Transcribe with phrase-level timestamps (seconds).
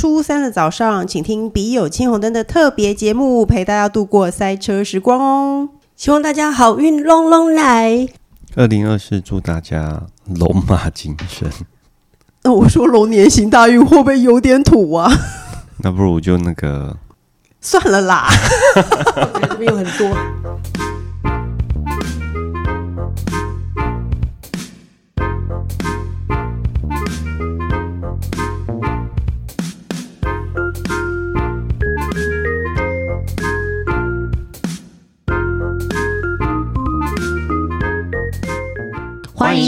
[0.00, 5.68] 初三的早上，请听《笔友青红灯》的特别节目，陪大家度过塞车时光哦。
[5.94, 8.08] 希望大家好运隆隆来。
[8.56, 11.46] 二零二四，祝大家龙马精神。
[12.44, 15.12] 那我说龙年行大运会不会有点土啊？
[15.82, 16.96] 那不如就那个
[17.60, 18.26] 算了啦。
[19.50, 20.16] 这边有很多。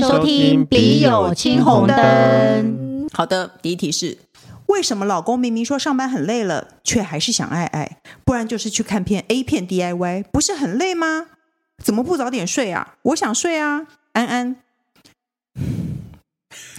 [0.03, 1.97] 收听《笔友青红灯》。
[3.13, 4.19] 好的，第一题是：
[4.67, 7.99] 为什么老公明明说上班很累了，却还是想爱爱？
[8.25, 11.29] 不然就是去看片 A 片 DIY，不是很累吗？
[11.83, 12.95] 怎么不早点睡啊？
[13.03, 14.57] 我想睡啊，安安。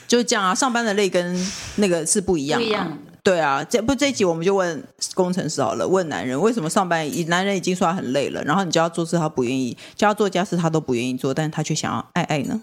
[0.06, 1.36] 就是这样啊，上班的累跟
[1.78, 2.98] 那个是不一样，不一样。
[3.24, 4.84] 对啊，这不这一集我们就问
[5.16, 12.62] 工程师好了，问男人为什么上班，男人已经说他很累了，然后你叫他做事他不愿意，叫他做家事他都不愿意做，但是他却想要爱爱呢？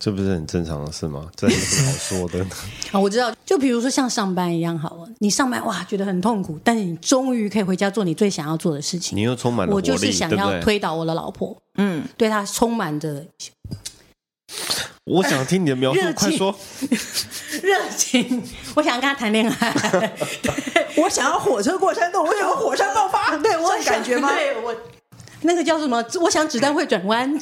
[0.00, 1.30] 这不是很正常的事吗？
[1.36, 2.50] 这有什么好说的呢？
[2.90, 9.16] 啊，我知道，就比如说像上班一样好了，你上班哇觉得很痛苦，但是你终于可以回家做你最想要做的事情。
[9.16, 13.26] 你又充满了，我就是想要推倒我的老婆，嗯，对她充满着。
[15.04, 16.54] 我想听你的描述，快说。
[17.62, 18.42] 热情，
[18.76, 20.12] 我想要跟他谈恋爱。
[20.96, 23.36] 我想要火车过山洞，我想要火山爆发。
[23.38, 24.30] 对我有感觉吗？
[24.32, 24.74] 对我。
[25.42, 26.04] 那个叫什么？
[26.20, 27.30] 我想子弹会转弯。
[27.34, 27.40] 为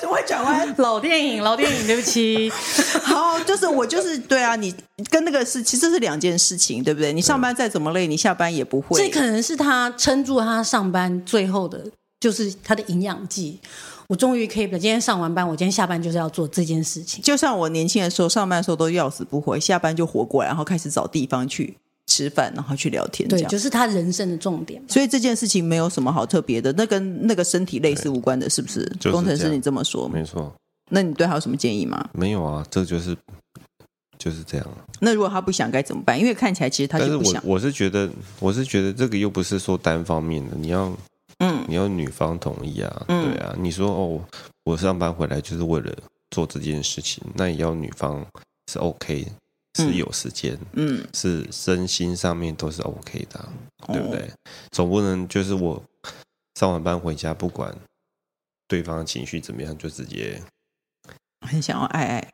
[0.00, 0.72] 什么会转弯？
[0.78, 2.50] 老电影，老电影，对不起。
[3.04, 4.74] 好，就是我就是对啊，你
[5.10, 7.12] 跟那个是其实是两件事情，对不对？
[7.12, 8.98] 你上班再怎么累，你下班也不会。
[8.98, 11.84] 这可能是他撑住他上班最后的，
[12.20, 13.60] 就是他的营养剂。
[14.06, 17.22] 我终于可以了，今天上完班，我今天下班就是要做这件事情。
[17.22, 21.76] 就像我年轻的时候，上班的时候都要死不活，下班就活过来，然后开始找地方去。
[22.06, 24.82] 吃饭，然后去聊天，对，就是他人生的重点。
[24.88, 28.84] 所以这件事情没有什么好特别的，那跟那个身体类似无关的，是不是？
[29.00, 30.52] 就是、工程师，你这么说，没错。
[30.90, 32.10] 那你对他有什么建议吗？
[32.12, 33.16] 没有啊，这就是
[34.18, 34.66] 就是这样。
[35.00, 36.18] 那如果他不想该怎么办？
[36.18, 37.42] 因为看起来其实他就不想。
[37.44, 40.92] 我我是觉得，我是觉得这个又不是说单方面的，你要
[41.38, 43.54] 嗯，你要女方同意啊，嗯、对啊。
[43.58, 44.20] 你说哦，
[44.64, 45.90] 我上班回来就是为了
[46.30, 48.24] 做这件事情，那也要女方
[48.70, 49.30] 是 OK 的。
[49.74, 53.48] 是有时间，嗯，是身心上面都是 OK 的，
[53.88, 54.20] 对不对？
[54.20, 54.32] 哦、
[54.70, 55.82] 总不能就是我
[56.54, 57.76] 上完班回家，不管
[58.68, 60.40] 对方的情绪怎么样，就直接
[61.46, 62.33] 很想要爱爱。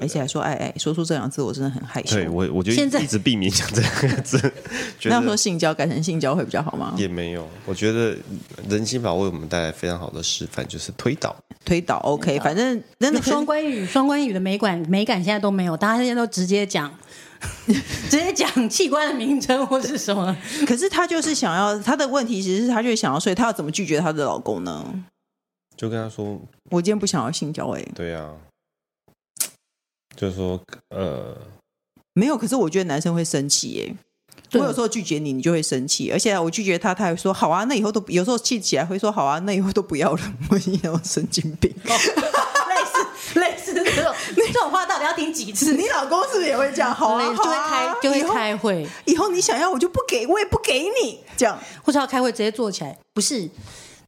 [0.00, 2.16] 而且还说爱爱，说出这两个字我真的很害羞。
[2.16, 4.38] 对我，我就一直避免讲这两个字。
[5.04, 6.94] 那要说性交改成性交会比较好吗？
[6.98, 8.14] 也没有，我觉得
[8.68, 11.34] 人心法为我们带来非常好的示范，就是推倒，
[11.64, 11.96] 推倒。
[12.00, 16.92] OK，反正真的双关语，双关语的美感美感现在都没有，大家现在都直接讲，
[17.66, 20.36] 直接讲器官的名称或是什么。
[20.66, 24.84] 可是他就是想要，他的问题其实是他就是想要睡，他要怎么拒绝他的老公呢？
[25.78, 26.38] 就跟他说，
[26.70, 27.68] 我今天不想要性交。
[27.70, 28.28] 哎，对呀。
[30.20, 31.36] 就是说，呃，
[32.12, 32.36] 没有。
[32.36, 33.94] 可是我觉得男生会生气耶。
[34.54, 36.10] 我有时候拒绝你，你就会生气。
[36.10, 37.62] 而且我拒绝他，他还说好啊。
[37.64, 39.38] 那以后都有时候气起来会说好啊。
[39.40, 40.20] 那以后都不要了。
[40.50, 41.72] 我一样神经病。
[41.84, 41.94] 类
[42.84, 45.74] 似类似这种这种话，到底要听几次？
[45.74, 46.92] 你老公是不是也会这样？
[46.92, 48.88] 好啊，就会开就会开会。
[49.04, 51.20] 以后你想要我就不给，我也不给你。
[51.36, 53.48] 这样或者要开会直接坐起来，不是。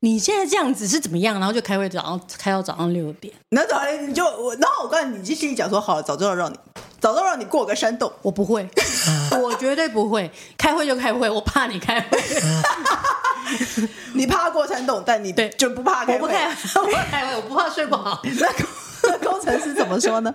[0.02, 1.38] 你现在这样子是怎么样？
[1.38, 3.32] 然后就开会，早上开到早上六点。
[3.50, 6.56] 那早上你就我，然后我告诉你，你就心里讲说，好了，早知道让你，
[6.98, 8.66] 早知道让你过个山洞，我不会，
[9.42, 10.30] 我绝对不会。
[10.56, 12.18] 开会就开会，我怕你开会。
[14.14, 16.20] 你怕过山洞，但你对就不怕开会。
[16.22, 18.22] 我不开，我不开会，我不怕睡不好。
[19.04, 20.32] 那工程师怎么说呢？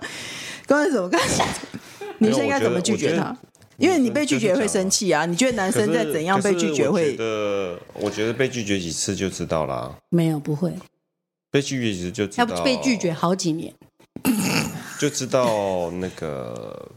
[0.68, 1.20] 工程师怎么干？
[2.18, 3.36] 女生应该怎么拒绝他？
[3.78, 5.26] 因为你被拒绝会生气啊！
[5.26, 7.16] 你觉得男生在怎样被拒绝会？
[7.18, 9.94] 呃，我觉得被拒绝几次就知道啦。
[10.08, 10.72] 没有，不会。
[11.50, 12.56] 被拒绝几次就知道。
[12.56, 13.72] 要被拒绝好几年，
[14.98, 16.88] 就知道那个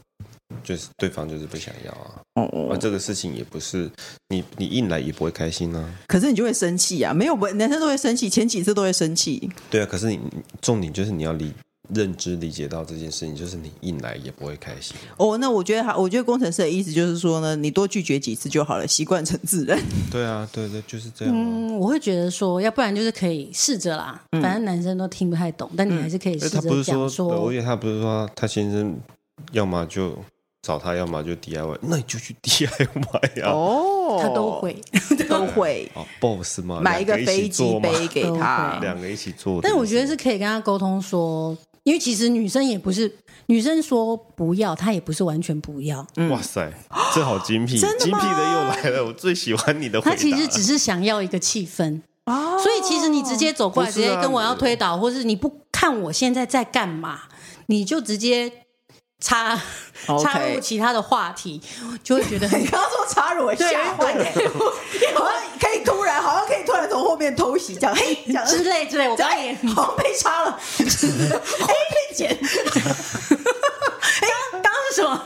[0.63, 2.21] 就是对方就是不想要啊。
[2.35, 2.77] 哦哦。
[2.77, 3.89] 这个事情也不是
[4.29, 5.93] 你你硬来也不会开心啊。
[6.07, 7.13] 可是你就会生气啊！
[7.13, 9.49] 没有不，男生都会生气，前几次都会生气。
[9.69, 10.19] 对啊，可是你
[10.61, 11.53] 重点就是你要离。
[11.93, 14.95] 认知理解到这件事情，就是你硬来也不会开心。
[15.17, 19.79] 哦，那我觉得他，我觉得工程师的意思就是说呢，你多拒绝几次就好了，习惯成自然。
[20.11, 21.33] 对啊，对对，就是这样。
[21.35, 26.69] 嗯，我会觉得说，要不然就是可以试着啦，嗯、反正男生都听不太懂，但你还是可以试着讲说。
[26.69, 28.95] 他不是说，我以为他不是说他先生，
[29.51, 30.15] 要么就
[30.61, 33.51] 找他，要么就 DIY，那你就去 DIY 啊。
[33.51, 34.75] 哦，他都会，
[35.27, 35.89] 都会。
[35.95, 39.59] 哦，boss 嘛，买一个飞机杯给他，两个一起做。
[39.61, 41.57] 但我觉得是可以跟他沟通说。
[41.83, 43.11] 因为其实女生也不是
[43.47, 46.05] 女生说不要，她也不是完全不要。
[46.15, 46.71] 嗯、哇塞，
[47.13, 50.11] 这好精辟， 精辟的又来了，我最喜欢你的回答。
[50.11, 52.01] 她其实只是想要一个气氛。
[52.25, 57.21] 哦，所以其实你直接走过来，直接跟我要推倒，或是你不看我现在在干嘛，
[57.67, 58.51] 你就直接
[59.19, 59.59] 插
[60.23, 61.61] 插入其他的话题，
[62.03, 62.59] 就会觉得很。
[62.63, 64.25] 你刚刚说插入，我吓坏了，
[65.15, 68.15] 好像可以突然，好像可以突然从后面偷袭这样，嘿，
[68.47, 72.37] 之类之类，我刚刚也好像被插了，嘿，被剪。
[74.91, 75.21] 是什么？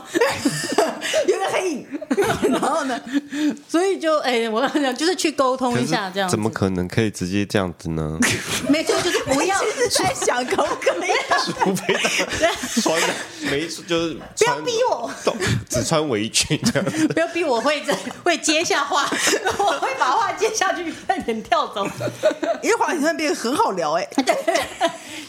[1.26, 2.00] 有个黑影，
[2.50, 3.00] 然后呢？
[3.68, 8.18] 所以就哎，我跟你讲，就是去沟通一下，这样怎么可能可以直接这样子呢？
[8.68, 9.58] 没错，就是不要
[9.90, 11.10] 在想可不可以？
[11.44, 11.94] 除非
[12.80, 13.14] 穿的
[13.50, 15.10] 没就是 不要逼我，
[15.68, 17.08] 只穿围裙这样子。
[17.08, 19.08] 不要逼我会在会接下话，
[19.58, 21.86] 我会把话接下去，快点跳走。
[22.62, 24.36] 因为话题那边很好聊哎，对，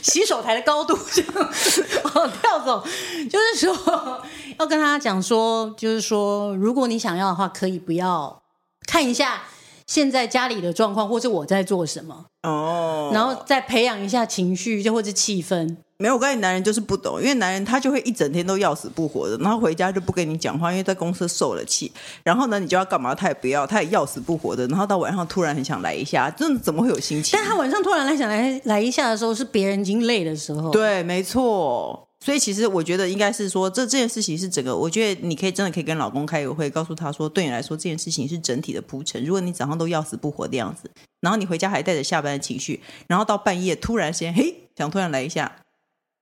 [0.01, 2.85] 洗手台的高度这样跳走，
[3.29, 4.23] 就是说。
[4.59, 8.41] 要跟他讲说，就是说，如果你想要的话，可以不要
[8.87, 9.43] 看一下
[9.87, 15.77] 现在家里的状况，或是我在做什么哦，然后再培养一下情绪，就或者气氛。
[15.97, 21.89] 没有，我跟你男人就是不懂，因为男人他就会一整天都要死不活的，然后回家就不跟你讲话，因为在公司受了气。
[22.21, 24.67] 然后呢，你就要干嘛，他也不要，他也要死不活的。
[24.67, 27.39] 然后到晚上突然很想来一下，这怎么会有心情？
[27.39, 30.69] 但他晚上突然来想来来一下的时候，是别人已经累的时候。
[30.71, 32.04] 对，没错。
[32.25, 39.23] 所以其实我觉得应该是说，这这件事情是整个，我觉得你可以真的可以跟老公开个会，告诉他说，对你来说这件事情是整体的铺陈。
[39.23, 40.89] 如果你早上都要死不活的样子，
[41.21, 45.55] 然后你回家还带着下班的情绪，然后到半夜突然间嘿想突然来一下，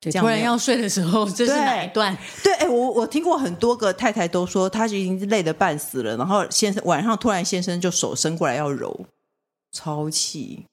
[0.01, 2.17] 对，突然要睡的时候，这是哪一段？
[2.43, 9.05] 对，哎，我我听过很多个太太都说，她已经累得半死了，然后先生晚上突然先生就手伸过来要揉，
[9.71, 10.65] 超气，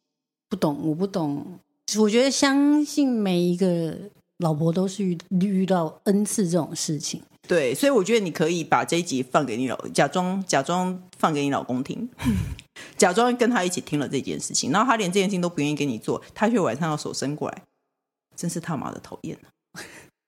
[0.49, 1.61] 不懂，我不懂，
[2.01, 3.97] 我觉得相信每一个。
[4.41, 12.09] 老婆都是遇遇到 N 次这种事情，对，所以我觉得你可以把这一集放给你老，假装假装放给你老公听，
[12.97, 17.63] 假装跟他一起听了这件事情，然后他连这件事情都不愿意给你做，他却晚上要手伸过来，
[18.35, 19.81] 真是他妈的讨厌啊！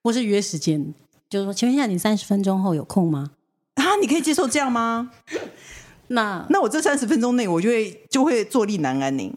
[0.03, 0.93] 或是约时间，
[1.29, 3.31] 就是说，请问一下，你三十分钟后有空吗？
[3.75, 5.11] 啊，你可以接受这样吗？
[6.09, 9.17] 那那我这三十分钟内，我就会就会坐立难安。
[9.17, 9.33] 你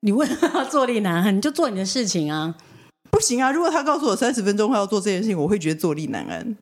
[0.00, 1.36] 你为什么要坐立难安？
[1.36, 2.54] 你就做你的事情啊。
[3.14, 3.52] 不行啊！
[3.52, 6.56] 如果他告诉我三十分钟后要做这件事情，我会觉得坐立难安。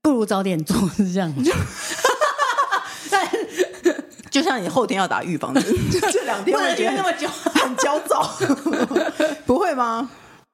[0.00, 1.34] 不如早点做，是这样。
[1.42, 1.50] 就
[4.30, 5.64] 就像你后天要打预防针，
[6.12, 8.30] 这两天会觉得那么久很焦躁，
[9.46, 10.08] 不会吗？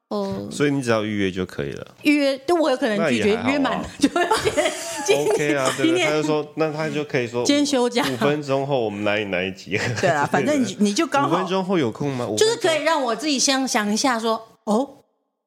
[0.09, 1.87] 哦，所以你只要预约就可以了。
[2.03, 4.23] 预约，但我有可能拒绝，约满就会。
[4.25, 9.79] OK 啊，今天，他就说，那他就可以说，今天休假，五分钟后我们哪里哪一集？
[10.01, 12.27] 对啊，反正你你就刚好五分钟后有空吗？
[12.39, 15.02] 就是可以让我自己先想一下，说哦。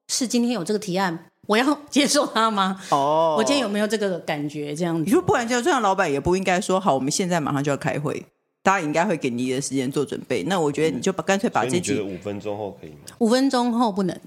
[0.08, 2.80] 是今天有这个提案，我要接受他吗？
[2.90, 4.74] 哦，我今天有没有这个感觉？
[4.74, 8.24] 这样子，你说不然就这样，老板也不应该说好，我们现在马上就要开会，
[8.62, 10.42] 大家应该会给你的时间做准备。
[10.44, 12.98] 那我觉得你就把干脆把这几，你觉得五分钟后可以吗？
[13.18, 14.18] 五分钟后不能。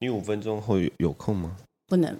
[0.00, 1.56] 你五分钟后有有空吗？
[1.86, 2.16] 不能。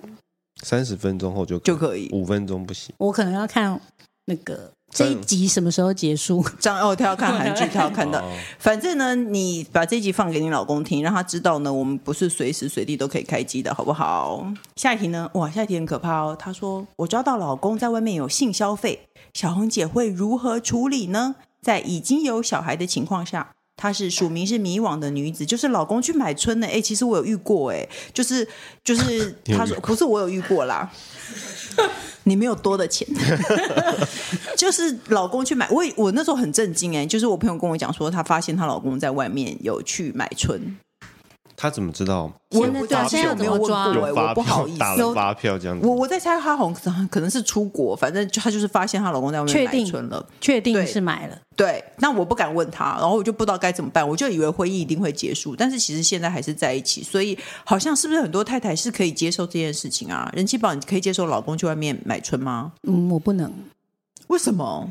[0.62, 2.94] 三十分钟后就就可以，五分钟不行。
[2.98, 3.80] 我可能要看
[4.26, 4.70] 那个。
[4.92, 6.44] 这一集什么时候结束？
[6.60, 8.22] 这样哦，他要看韩剧， 他要看到。
[8.58, 14.46] 反正呢，你把这一集放给你老公听，让他知道呢，我们不是随时随地都可以开机的，好不好？
[14.76, 15.30] 下一题呢？
[15.34, 16.36] 哇，下一题很可怕哦。
[16.38, 26.66] 他说：“我抓到老公在外面有性消费，小红姐会如何处理呢？”在已经有小孩的情况下，她是署名是迷惘的女子，就是老公去买春呢。
[26.66, 28.46] 哎，其实我有遇过，哎，就是
[28.84, 30.90] 就是 他说不是我有遇过啦。
[32.24, 33.06] 你没有多的钱，
[34.56, 35.68] 就是老公去买。
[35.70, 40.76] 我我那时候很震惊哎，就是我朋友跟我讲说，她发现她老公在外面有去买春。
[41.62, 42.24] 他怎么知道？
[42.50, 42.66] 我
[43.08, 43.86] 现在有没有抓？
[43.86, 45.86] 我不好意思，打了发票这样子。
[45.86, 51.38] 我我在猜他好像可能是出国，反正她就是发现她老公在外面买春了，确定是买了。
[51.54, 60.28] 对，那我不敢问他，然后我就不知道该怎么办，我就以为婚姻一定会结束，但是其实现在还是在一起，所以好像是不是很多太太是可以接受这件事情啊？
[60.34, 62.72] 人气宝，你可以接受老公去外面买春吗？
[62.88, 63.52] 嗯，我不能。
[64.26, 64.90] 为什么？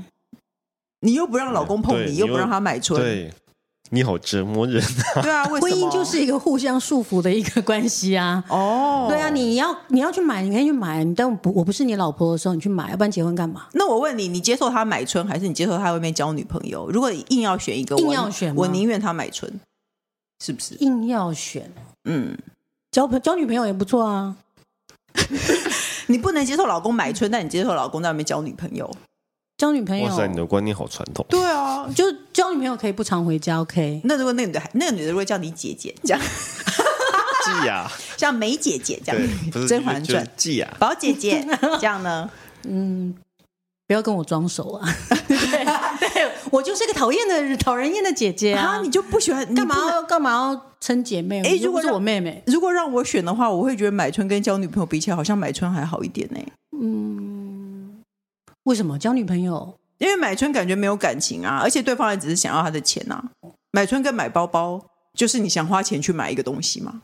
[1.02, 3.34] 你又不让老公碰你，又不让他买春，对。
[3.94, 4.82] 你好折磨人
[5.16, 5.22] 啊！
[5.22, 8.42] 对啊， 婚姻就是一个互相束缚的一个关系啊。
[8.48, 13.68] 哦，对啊，你要你要去买，你可以去买，但我不我不是你老婆的时候，你去买，要不然结婚干嘛？
[13.74, 16.90] 那我问你，你接受他买春，还是你接受他外面交女朋友？
[16.90, 19.52] 如果硬要选一个，硬要选，我宁愿他买春，
[20.42, 20.76] 是不是？
[20.76, 21.70] 硬要选，
[22.06, 22.38] 嗯，
[22.92, 24.38] 交交女朋友也不错啊。
[26.08, 28.90] 你不能接受老公买春，但你接受老公在外面交女朋友。
[29.62, 31.24] 交女朋友，哇塞，你的观念好传统。
[31.30, 32.04] 对啊，就
[32.34, 34.02] 交女朋友可以不常回家，OK？
[34.06, 36.20] 那如果那个女的，那个女的如果叫你姐姐，这样，
[37.46, 37.88] 季呀，
[38.18, 39.22] 像梅姐姐这样，
[39.68, 41.46] 《甄嬛传》记啊，宝姐姐
[41.80, 42.28] 这样呢？
[42.68, 43.14] 嗯。
[43.86, 44.96] 不要跟我装熟啊！
[45.28, 48.80] 对，对 我就是个讨厌的、讨人厌的姐姐啊！
[48.82, 49.46] 你就不喜欢？
[49.54, 51.44] 干嘛要干嘛要称姐妹？
[51.44, 56.40] 哎，如果是我妹妹，如果让我选的话，我会觉得买春跟交女朋友比起来，好像买春还好一点呢。
[56.82, 57.31] 嗯，
[58.64, 59.78] 为什么交女朋友？
[59.98, 63.24] 因为买春感觉没有感情啊，而且对方也只是想要他的钱啊。
[63.72, 67.02] 买春跟买包包，就是你想花钱去买一个东西嘛。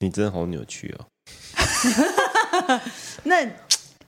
[0.00, 2.80] 你真的好扭曲哦！
[3.24, 3.48] 那。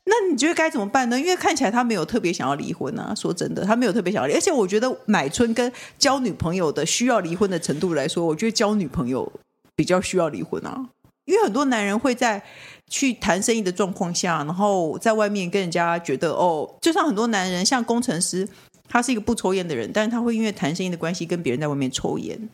[0.04, 1.20] 那你觉得该怎么办呢？
[1.20, 3.14] 因为看起来他没有特别想要离婚啊。
[3.14, 9.30] 说真的，他没有特别想要离，而且我觉得买春跟交女朋友的需要离婚的程度来说，我觉得交女朋友
[9.76, 10.88] 比较需要离婚啊。
[11.26, 12.42] 因为很多男人会在
[12.90, 18.46] 去谈生意的状况下，然后在外面跟人家觉得哦，就像很多男人，像工程师，
[18.88, 22.50] 他是一个不抽烟的人，但是他会因为谈生意的关系跟别人在外面抽烟。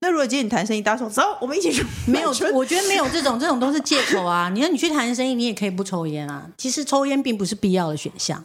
[0.00, 1.84] 那如果今天你谈生意，大家说走，我们一起去。
[2.06, 4.50] 没有，我觉得没有这种，这种都是借口啊。
[4.50, 6.50] 你说你去谈生意，你也可以不抽烟啊。
[6.58, 8.44] 其实抽烟并不是必要的选项，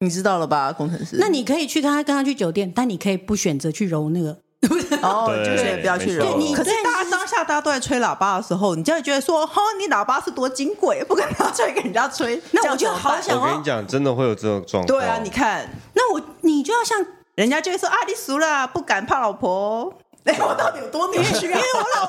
[0.00, 1.16] 你知道了吧，工程师？
[1.18, 4.38] 那你可以去跟他，跟他去酒店，但你可以不选择去揉那个。
[5.02, 6.24] 哦，就是不要去惹。
[6.36, 12.40] 你可是大家当下大家都在吹喇叭的时候，你就会觉得说，哈，你喇叭是多金贵，不跟人家吹，给人家吹。
[12.52, 13.40] 那我就好想。
[13.40, 14.86] 我跟你讲，真的会有这种状况。
[14.86, 17.04] 对啊，你看，那我你就要像
[17.34, 19.92] 人家就会说啊，你熟了，不敢怕老婆。
[20.24, 21.42] 哎， 我到底有多女权？
[21.42, 22.08] 因为我老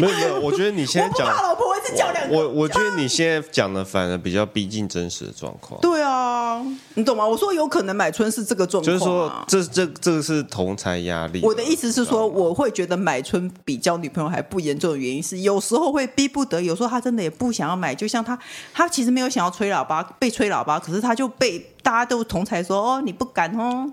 [0.00, 2.36] 没有没有， 我觉得你现在讲老婆，我一直讲两个。
[2.36, 5.80] 我我觉得你现在讲的反而比较逼近真实的状况。
[5.80, 6.64] 对啊，
[6.94, 7.26] 你懂吗？
[7.26, 11.40] 我说有可能买春是这个状况，就是说这这这个是同财压力。
[11.42, 17.94] 我的意思是说，我会觉得买春比交女朋友还不严重的原因是，有时候会逼不得，有时候他真的也不想要买。
[17.94, 18.38] 就像他，
[18.72, 23.92] 他其实没有想要吹喇叭，被吹喇叭，可是他就被大家都同才说哦，你不敢哦。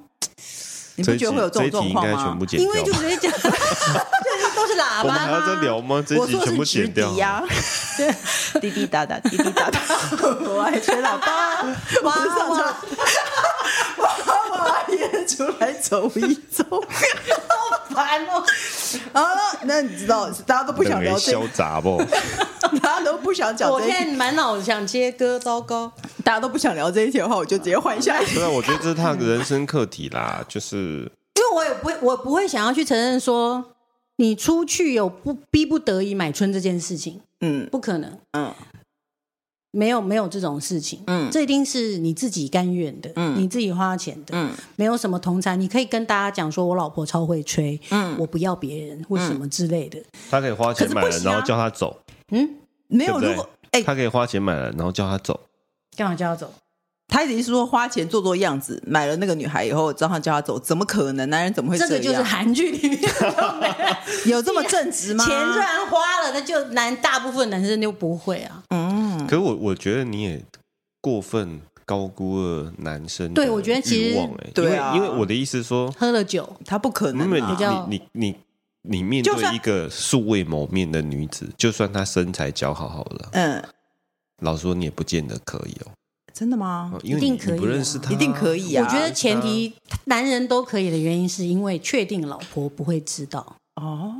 [0.97, 2.05] 你不觉得会有这种状况
[2.37, 2.45] 吗？
[2.51, 3.49] 因为就直接讲， 这
[4.55, 5.03] 都是喇叭。
[5.03, 6.03] 我们还要再聊吗？
[6.05, 7.13] 这一集全部剪掉。
[8.59, 9.79] 滴滴答答，滴滴答答，
[10.45, 11.63] 我爱吹喇叭。
[12.03, 12.15] 娃
[12.49, 12.75] 娃，
[14.57, 18.43] 娃娃也出来走一走，好烦哦。
[19.13, 21.47] 好了，那你知道，大家都不想聊这个。
[21.49, 22.01] 杂不？
[22.81, 23.71] 大家都不想讲。
[23.71, 25.91] 我现在满脑子想接歌，糟糕。
[26.23, 28.35] 大家都不想聊这一题的话，我就直接换下一题。
[28.35, 33.63] 对啊，我觉得这是他的人生课题啦，就是因为我也不会，我不会想要去承认说
[34.17, 37.21] 你出去有不逼不得已买春这件事情。
[37.41, 38.17] 嗯，不可能。
[38.31, 38.53] 嗯，
[39.71, 41.03] 没有没有这种事情。
[41.07, 43.11] 嗯，这一定是你自己甘愿的。
[43.15, 44.31] 嗯，你自己花钱的。
[44.31, 47.79] 嗯，没有什么同侪，你可以跟大家讲说，我老婆超会吹。
[47.91, 50.01] 嗯，我不要别人或什么之类的。
[50.29, 52.01] 他可以花钱买了，然后叫他走。
[52.31, 52.49] 嗯，
[52.87, 55.39] 没有，如果哎，他可以花钱买了，然后叫他走。
[55.95, 56.53] 干嘛叫他走？
[57.09, 61.29] 他意思是说花钱做做样子，买了那个女孩以后，让他叫他走，怎么可能？
[61.29, 61.89] 男人怎么会这样？
[61.89, 62.99] 这个就是韩剧里面
[64.25, 65.25] 有这么正直吗？
[65.25, 68.61] 钱虽然花了，那就男大部分男生就不会啊。
[68.69, 68.86] 嗯，
[69.27, 70.43] 可是我我觉得你也
[71.01, 73.33] 过分高估了男生。
[73.33, 77.25] 对，我觉得其实对啊，因为我的意思是说，喝了酒他不可能。
[77.27, 77.47] 因为你
[77.87, 78.35] 你你
[78.81, 83.63] 你面对一个素未谋面的女子，就算她身材姣好好了，嗯。
[84.43, 85.91] 老实说，你也不见得可以哦。
[86.31, 86.93] 真的吗？
[87.01, 88.85] 一定可以，不认识他，一定可以啊。
[88.85, 89.73] 我觉得前提
[90.05, 94.13] 男人都可以的原因，是因为确定老婆不会知道哦。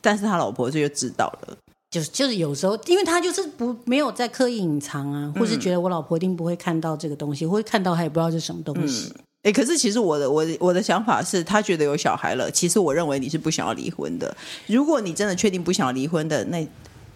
[0.00, 1.58] 但是他老婆就知道了，
[1.90, 9.12] 就是就是有时候，因为他就是不没有在刻意隐藏啊，或是觉得我老婆一定不会看到这个东西，或者看到他也不知道是什么东西。
[9.42, 14.36] 哎，可是其实我的我的我的想法是，他觉得有小孩了，其实我认为你是不想要离婚的。
[14.66, 16.64] 如果你真的确定不想要离婚的，那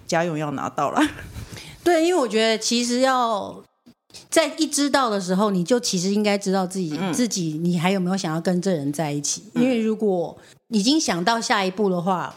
[0.06, 1.00] 家用要拿到了。
[1.84, 3.62] 对，因为我觉得其实要
[4.30, 9.44] 在一知道的时候，你就其实应该知道自己、嗯、自己你还有没有想要跟这人在一起。
[9.54, 10.36] 因为如果
[10.68, 12.34] 已经想到下一步的话，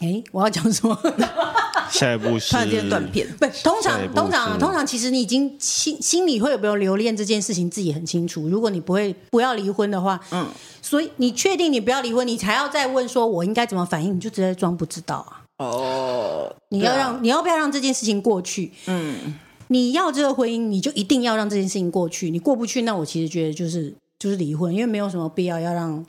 [0.00, 0.98] 哎，我要讲什么？
[1.90, 3.26] 下一步是突然间断片。
[3.36, 8.48] 不，通常通常通常，其实你已经心心里会有没有留恋这件事情，自己很清楚。
[8.48, 10.48] 如果你不会不要离婚的话，嗯，
[10.80, 15.42] 所以你确定你不要离婚，你才要再问说我应该怎么反应，你就直接装不知道啊。
[15.58, 18.72] 哦，你要让、啊、你要不要让这件事情过去？
[18.86, 19.34] 嗯，
[19.66, 22.30] 你要这个婚姻，你就一定要让这件事情过去。
[22.30, 26.06] 你过不去，那我其实觉得就是就是离婚，因为没有什么必要要让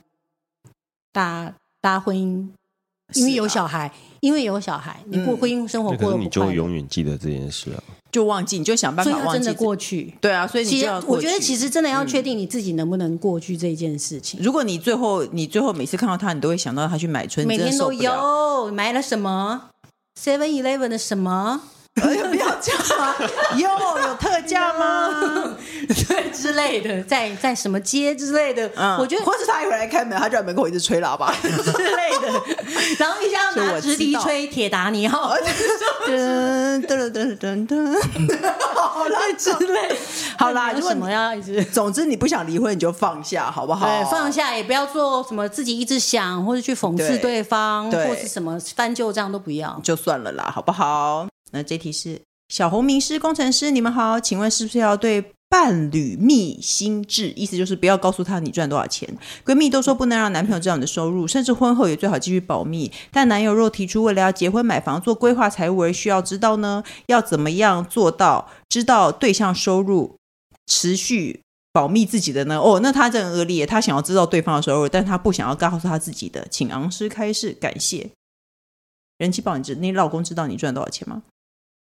[1.12, 2.48] 大家大家婚姻，
[3.14, 7.82] 因为有小孩，啊、因为有小孩，你过婚姻生活过得不快乐，你就永远记得这件事啊。
[8.10, 10.12] 就忘记，你就想办法忘记，真的过去。
[10.20, 14.38] 对啊，所以你就要其实我觉得，其实真的要确定你自己能不能过去这件事情。
[14.42, 19.70] 如果你最后，你最后每次看到他，你都会想到他去买春，每天都有买了什么
[20.20, 21.62] ？Seven Eleven 的什么？
[23.56, 23.68] 有
[24.08, 25.10] 有特价吗？
[26.08, 32.42] 对，之类的，在在什么街之类的，嗯，我觉得，或是他一回来开门，他就在门口一直吹喇叭 之类的，
[32.98, 35.34] 然后一下拿直笛吹铁达尼号，
[36.06, 39.96] 噔噔噔噔噔，好啦之类，
[40.38, 41.62] 好啦，为什么要一直？
[41.64, 43.86] 总之你不想离婚，你就放下，好不好？
[43.86, 51.26] 对，放下，也不要做什么自己一直想，或者去讽刺对方，或是什么翻旧账都不要，就算了啦，好不好？
[51.50, 52.20] 那这题是。
[52.52, 57.30] 小红名师工程师，你们好，请问是不是要对伴侣密心智？
[57.30, 59.08] 意思就是不要告诉他你赚多少钱。
[59.42, 62.92] 闺蜜都说不能让男朋友知道你的收入，甚至婚后也最好继续保密。
[63.10, 66.84] 但男友若提出为了要结婚买房做规划财务而需要知道呢？
[67.06, 70.16] 要怎么样做到知道对象收入
[70.66, 71.40] 持续
[71.72, 72.60] 保密自己的呢？
[72.60, 76.46] 哦，那他这很恶劣，他想要知道对方的收入，但他不想要告诉他自己的。
[76.50, 78.10] 请昂师开示，感谢。
[79.16, 81.22] 人气宝，你知你老公知道你赚多少钱吗？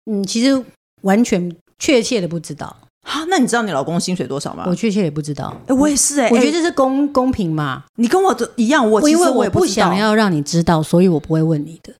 [0.07, 0.63] 嗯，其实
[1.03, 2.77] 完全确切的不知道。
[3.03, 4.65] 哈，那你知道你老公薪水多少吗？
[4.67, 5.57] 我确切也不知道。
[5.67, 7.85] 哎，我也是哎，我觉得这是公公平嘛。
[7.97, 11.93] 你跟我的一样，我其实我也不，因为我不想要让你知道，所以我不会问你的。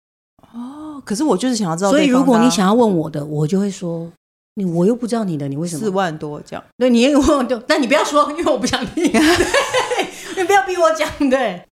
[0.53, 1.91] 哦，可是我就是想要知道。
[1.91, 4.11] 所以如果你想要问我的，我就会说
[4.57, 6.63] 你，我又不知道你的，你为什么四万多这样？
[6.77, 9.05] 对，你也问就，但你不要说，因为我不想听。
[10.37, 11.09] 你不要逼我讲。
[11.31, 11.65] 对，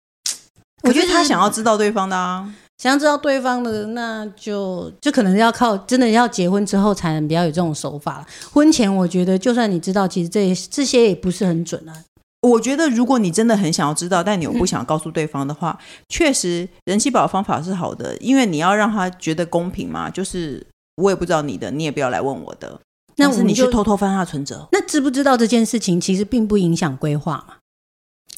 [0.85, 2.51] 我觉得他想要知道对方的啊。
[2.79, 8.25] 想要知道对方的，那就就可能要靠真的要结婚之后才能比较有这种手法。
[8.53, 12.05] 婚前我觉得，就算你知道，其实这这些也不是很准啊。
[12.43, 20.09] 我觉得，如果你真的很想要知道，但你又不想告诉对方的话，嗯、确实人气宝方法是好的，因为你要让他觉得公平嘛。
[20.09, 20.65] 就是
[21.03, 22.81] 我也不知道你的，你也不要来问我的。
[23.17, 24.69] 那是你去偷偷翻他存折。
[24.71, 27.57] 那知不知道这件事情，其实并不影响规划嘛。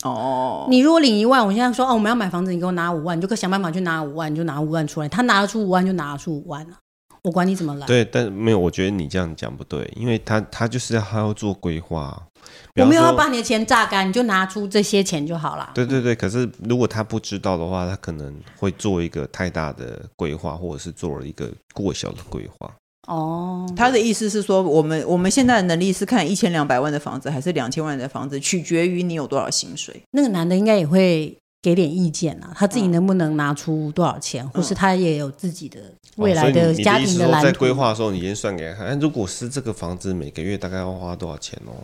[0.05, 5.09] 哦，你如果领一万，我现在说哦，我们要买房子，你给我拿五万，你就可想办法去拿五万，你就拿五万出来。
[5.09, 6.77] 他拿得出五万，就拿得出五万了，
[7.23, 7.87] 我管你怎么来。
[7.87, 12.27] 对，但没有，我觉得你这样讲不对，因为他他就是要他要做规划。
[12.77, 15.71] 我没有要把你的钱榨干，你就拿出这些钱就好了。
[15.75, 22.73] 对对对，可是如果他不知道的话，他可能会做一个太大的规划，或者是做了一个过小的规划。
[23.11, 30.01] 哦，他的意思是说，我们我们现在的能力是看一千两百万的房子还是两千万的房子，取决于你有多少薪水。
[30.13, 35.81] 那个男的应该也会给点意见啊，他自己能不能拿出多少钱，嗯、或是他也有自己的
[36.19, 37.49] 未来的家庭的蓝图。
[37.49, 39.01] 在规划的时候，你先算给他看。
[39.01, 41.75] 如果是这个房子每个月大概要花多少钱哦？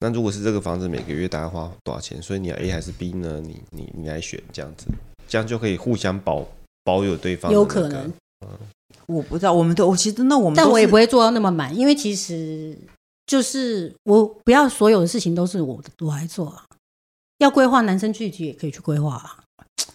[0.00, 2.20] 那如果是这个房子每个月大概花多少钱？
[2.22, 3.38] 所以你要 A 还是 B 呢？
[3.44, 4.86] 你你你来选这样子，
[5.28, 6.42] 这样就可以互相保
[6.84, 7.60] 保有对方、那个。
[7.60, 8.10] 有可能。
[9.08, 12.76] 嗯我不知道，我们都我其实那我们，但我也不会做到那么满，因为其实
[13.26, 16.64] 就是我不要所有的事情都是我我来做啊。
[17.38, 19.36] 要规划，男生聚集也可以去规划啊。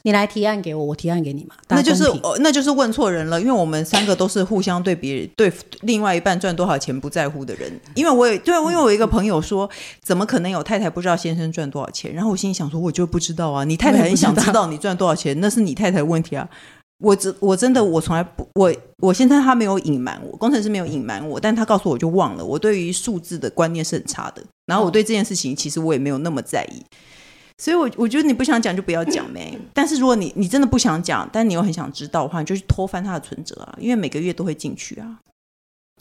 [0.03, 1.55] 你来提案给我，我提案给你嘛。
[1.69, 2.03] 那就是
[2.39, 7.71] 那就是问错人了，因为我们三个都是互相对别人对另外一半赚多少钱不在乎的人。
[7.95, 9.69] 因为我也对，因为我有一个朋友说，
[10.01, 12.13] 怎么可能有太太不知道先生赚多少钱？
[12.13, 13.63] 然后我心里想说，我就不知道啊。
[13.63, 16.47] 你太太很想知道你赚多少钱，那是你太太的问题啊。
[16.99, 22.43] 我真我真的我从来不我我现在他没有隐瞒我，工程师没有隐瞒我，但他告诉我就忘了。
[22.43, 26.83] 我对于数字的观念是很差的，然后我对这件事情其实我也没有那么在意，
[27.57, 29.57] 所以我我觉得你不想讲就不要讲 呗。
[29.73, 35.19] 但是如果你你真的不想讲，但你又很想知道的话，你就去偷翻他的存折啊，因为每个月都会进去啊。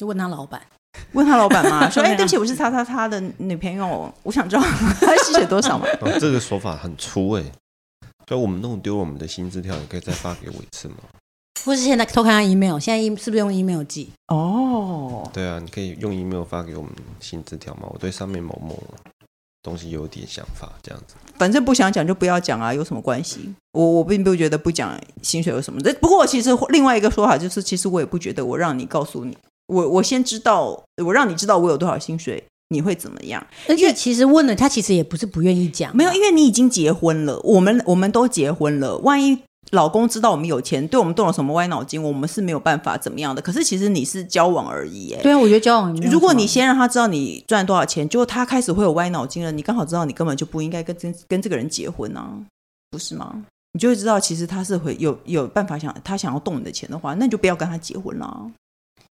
[0.00, 0.60] 就问他老板，
[1.14, 5.86] 问他老板嘛， 说哎、欸，对不起，我是叉叉叉的女朋友，我想知道他吸血多少嘛。
[6.00, 7.44] 哦，这个说法很粗哎。
[8.28, 10.96] 所以我们弄丢了我们的薪资条，你可以再发给我一次吗？
[11.64, 14.10] 或是现在偷看下 email，现在 e 是不是用 email 寄？
[14.26, 17.88] 哦，对啊，你可以用 email 发给我们薪资条吗？
[17.90, 18.78] 我对上面某某
[19.62, 21.14] 东西有点想法，这样子。
[21.38, 23.54] 反正不想讲就不要讲啊，有什么关系？
[23.72, 25.80] 我我并不觉得不讲薪水有什么。
[25.94, 29.34] 不过其实另外一个说法就是，其实我也不觉得我让你告诉你，
[29.68, 32.44] 我我先知道，我让你知道我有多少薪水。
[32.70, 33.44] 你会怎么样？
[33.68, 35.96] 而且其实问了他，其实也不是不愿意讲。
[35.96, 38.96] 没有，因为你已经结婚了，我们我们都结婚了。
[38.98, 39.38] 万一
[39.70, 43.40] 老公知道我们有钱，对我们动了什么歪脑筋，我们是没有办法怎么样的。
[43.40, 45.22] 可是其实你是交往而已，哎。
[45.22, 45.94] 对啊，我觉得交往。
[45.96, 52.32] 如果你先让他知道你赚多少钱，结果他开始会有歪脑筋了，你刚好知道你根本就不应该跟跟跟这个人结婚啊，
[52.90, 53.44] 不是吗？
[53.72, 58.50] 你就会知道，其实他是会有有办法想他想要动你的钱的话，那你就不要跟他结婚了。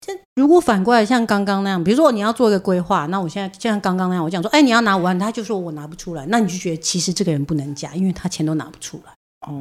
[0.01, 9.13] 这如果反过来像刚刚那样，比如说你要做一个规划，那我现在就像刚刚那样，我讲说，哎，你要拿五万，他就说我拿不出来，那你就觉得其实这个人不能嫁，因为他钱都拿不出来。
[9.47, 9.53] 哦，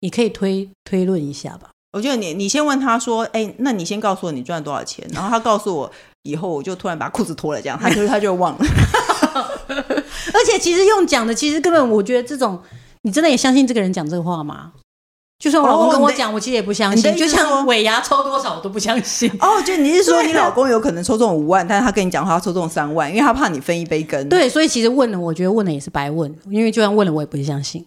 [0.00, 1.70] 你可以推推论一下吧。
[1.92, 5.90] 我觉得你你先问他说，哎，那你先告诉我你赚多少钱，然后他告诉我
[6.24, 8.64] 以后，我就突然把裤子脱了，这样他就他就忘了。
[9.68, 12.60] 而且其实用讲的，其实根本我觉得这种，
[13.02, 14.72] 你真的也相信这个人讲这个话吗？
[15.38, 17.14] 就算我老公跟我讲，我其实也不相信。
[17.16, 19.30] 就像尾牙抽多少，我都不相信。
[19.40, 24.28] 哦，就你是说你老公有可能抽中五万，但是他跟你讲他抽中三万，因为他怕你分一杯羹。
[24.28, 27.84] 对，所以其实问了，我觉得问了也是白问，因为就算问了，我也不会相信。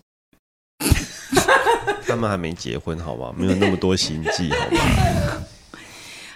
[2.06, 3.34] 他们还没结婚，好吧？
[3.36, 5.42] 没有那么多心计，好吧？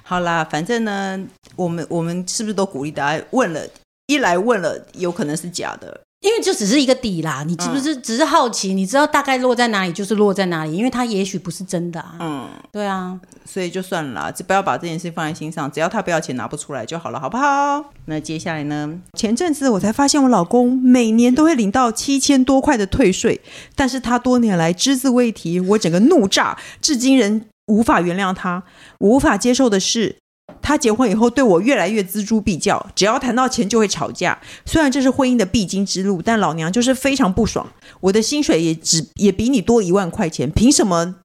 [0.03, 1.19] 好啦，反正呢，
[1.55, 3.61] 我们我们是不是都鼓励大家问了？
[4.07, 6.01] 一来问了，有可能是假的。
[6.21, 8.75] 因为就只是一个底啦，你是不是只是好奇？
[8.75, 12.15] 嗯、你知道大概落在哪里，就是落在哪里，因为它也许不是真的啊。
[12.19, 17.83] 嗯，对啊，所以就算了啦，就不要把这件事放在心上，只要他不要钱拿不出来就好了，好不好？
[18.05, 18.99] 那接下来呢？
[19.17, 23.41] 前阵子我才发现，我老公每年都会领到七千多块的退税，
[23.75, 28.61] 但是他多年来只字未提，我整个怒炸，至今仍无法原谅他。
[28.99, 30.17] 我无法接受的是。
[30.61, 34.39] 他结婚以后对我越来越锱铢必较，只要谈到钱就会吵架。
[34.65, 37.67] 虽然这是婚姻的必经之路，但老娘就是非常不爽。
[37.99, 41.15] 我的薪水也只也比你多一万块钱，凭什么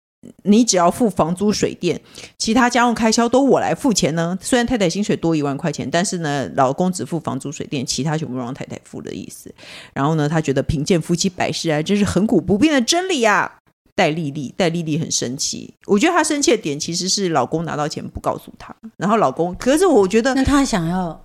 [0.43, 2.01] 你只要付房租水电，
[2.37, 4.37] 其他家用开销都我来付钱呢？
[4.41, 9.55] 虽然太太薪水多一万块钱，但是呢，老公只付房租水电，其他全部让太太付的意思。
[9.95, 13.66] 然后呢，他觉得贫贱夫妻百事哀，这是恒古不变的真理呀、啊。
[13.97, 15.75] 戴丽丽，戴丽丽很生气。
[15.87, 21.19] 我觉得她生气的点其实是老公拿到钱不告诉她，然后老公，可是我觉得那她想要，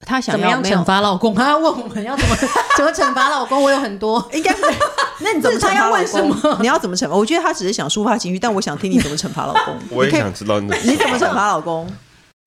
[0.00, 1.32] 她想要怎么样惩罚老公？
[1.32, 2.36] 她要问我们要怎么
[2.76, 3.62] 怎么惩罚老公？
[3.62, 4.60] 我有很多，应该是。
[5.22, 6.62] 那你怎么惩罚老公？
[6.62, 7.14] 你要怎么惩罚？
[7.14, 9.76] 我觉得她只是想抒发情绪，但我想听你怎么惩罚老公。
[9.96, 11.88] 我也想知道你你怎么惩罚老公？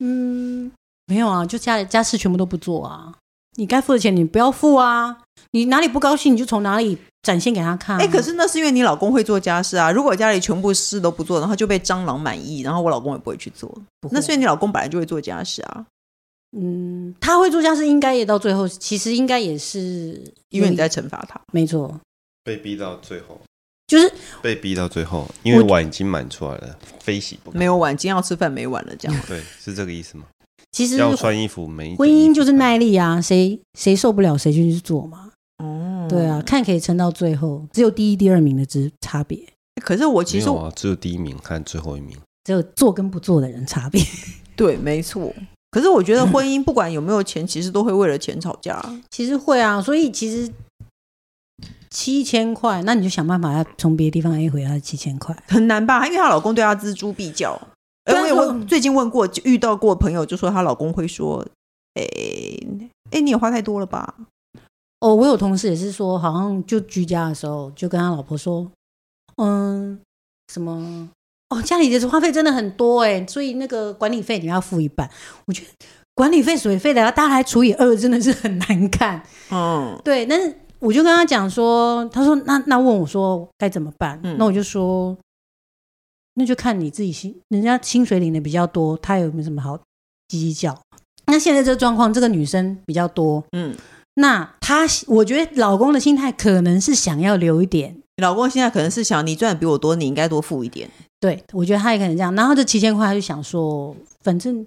[0.03, 0.69] 嗯，
[1.05, 3.13] 没有啊，就家里家事全部都不做啊。
[3.55, 5.19] 你该付的钱你不要付啊。
[5.51, 6.97] 你哪里不高兴你就从哪里。
[7.23, 7.97] 展现给他看。
[7.97, 9.91] 哎，可是那是因为你老公会做家事啊。
[9.91, 13.75] 如果家里全部事都不做，然后就被蟑螂满意，然后我老公也不会去做。
[14.11, 15.85] 那是因为你老公本来就会做家事啊。
[16.55, 21.41] 嗯，他会做家事，应该也到最后，其实应该也是因为你在惩罚他。
[21.51, 21.99] 没错，
[22.43, 23.41] 被逼到最后，
[23.87, 27.57] 就是被逼到最后，因为碗已经满出来了，非洗不可。
[27.57, 29.21] 没有碗，今天要吃饭没碗了，这样。
[29.27, 30.25] 对，是这个意思吗？
[30.71, 31.95] 其实要穿衣服没。
[31.95, 35.31] 婚姻就是耐力啊，谁谁受不了谁就去做嘛。
[35.57, 39.39] 哦，对啊，看可以撑到最后，只有第一、第二名的之差别。
[39.81, 44.01] 可是我其实我、啊、只有第一名看最后一名，只有做跟不做的人差别。
[44.55, 45.33] 对，没错。
[45.71, 48.79] 可是我觉得婚姻不管有没有钱，其实都会为了钱吵架。
[49.09, 50.51] 其实会啊，所以其实
[51.89, 56.05] 七千块，那你就想办法要从别的地方 A 回他的七千块，很难吧？
[56.05, 57.59] 因为她老公对她锱铢必较。
[58.05, 61.43] 哎，我有问，最近问过，遇到过朋友就说她老公会说
[61.95, 62.03] ：“哎
[63.11, 64.13] 哎，你也花太多了吧？”
[65.03, 68.71] 哦，我有同事也是说，好像就居家的时候，就跟他老婆说，
[69.35, 69.99] 嗯，
[70.47, 71.09] 什么
[71.49, 75.09] 哦，家里的花费真的很多哎，所以那个管理费你要付一半。
[75.45, 75.67] 我觉得
[76.15, 79.21] 管理费、水费的要大家来除以二，真的是很难看。
[79.51, 80.25] 嗯， 对。
[80.25, 84.17] 但是我就跟他讲说，他说那那问我说该怎么办？
[84.23, 85.17] 嗯，那我就说，
[86.35, 89.77] 那就看你自己薪，人家薪水领的比较多，他有没有什么好
[90.29, 90.81] 计计较？
[91.25, 93.75] 那现在这个状况，这个女生比较多，嗯。
[94.15, 97.97] 那他，我觉得老公的心态可能是想要留一点。
[98.17, 100.87] 老公现在可能是想，你赚的比我多，你应该多付一点。
[101.19, 102.33] 对，我觉得他也可能这样。
[102.35, 104.65] 然后这七千块，他就想说，反正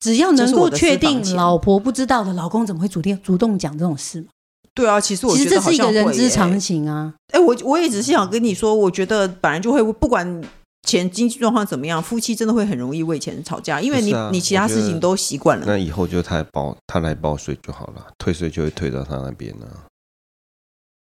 [0.00, 4.26] 只要能够确定老婆不知道的，老公怎么会主动主动讲这种事嘛？
[4.74, 7.14] 对啊，其实我觉得这是一个人之常情啊。
[7.32, 10.42] 哎，我我也只是想跟你说，我觉得本来就会不管。
[10.82, 12.02] 钱经济状况怎么样？
[12.02, 15.64] 夫妻真的会很容易为钱吵架，因为你、啊、你其他事情都习惯了。
[15.66, 19.66] 那以后就他来报他来报税就好了，退税就会退到他那边呢。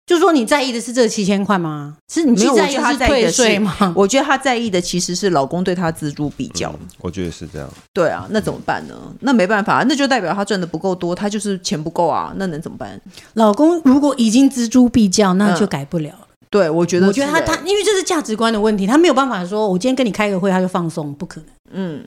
[0.07, 1.99] 就说你在意的是这七千块吗？
[2.11, 3.93] 是你在意他退税吗？
[3.95, 6.89] 我觉得他在意的其实是老公对他锱铢必较、嗯。
[7.03, 7.69] 我觉得是这样。
[7.93, 8.95] 对啊，那怎么办呢？
[9.21, 12.33] 那没办法，那就代表他赚的不够多，他就是钱不够啊。
[12.37, 12.99] 那能怎么办？
[13.35, 16.11] 老公如果已经锱铢必较，那就改不了。
[16.23, 21.51] 嗯对，我觉得，我觉得他他，因为这是价值观的问题，他没有办法说，我今天跟你开个会，他就放松，不可能。
[21.73, 22.05] 嗯，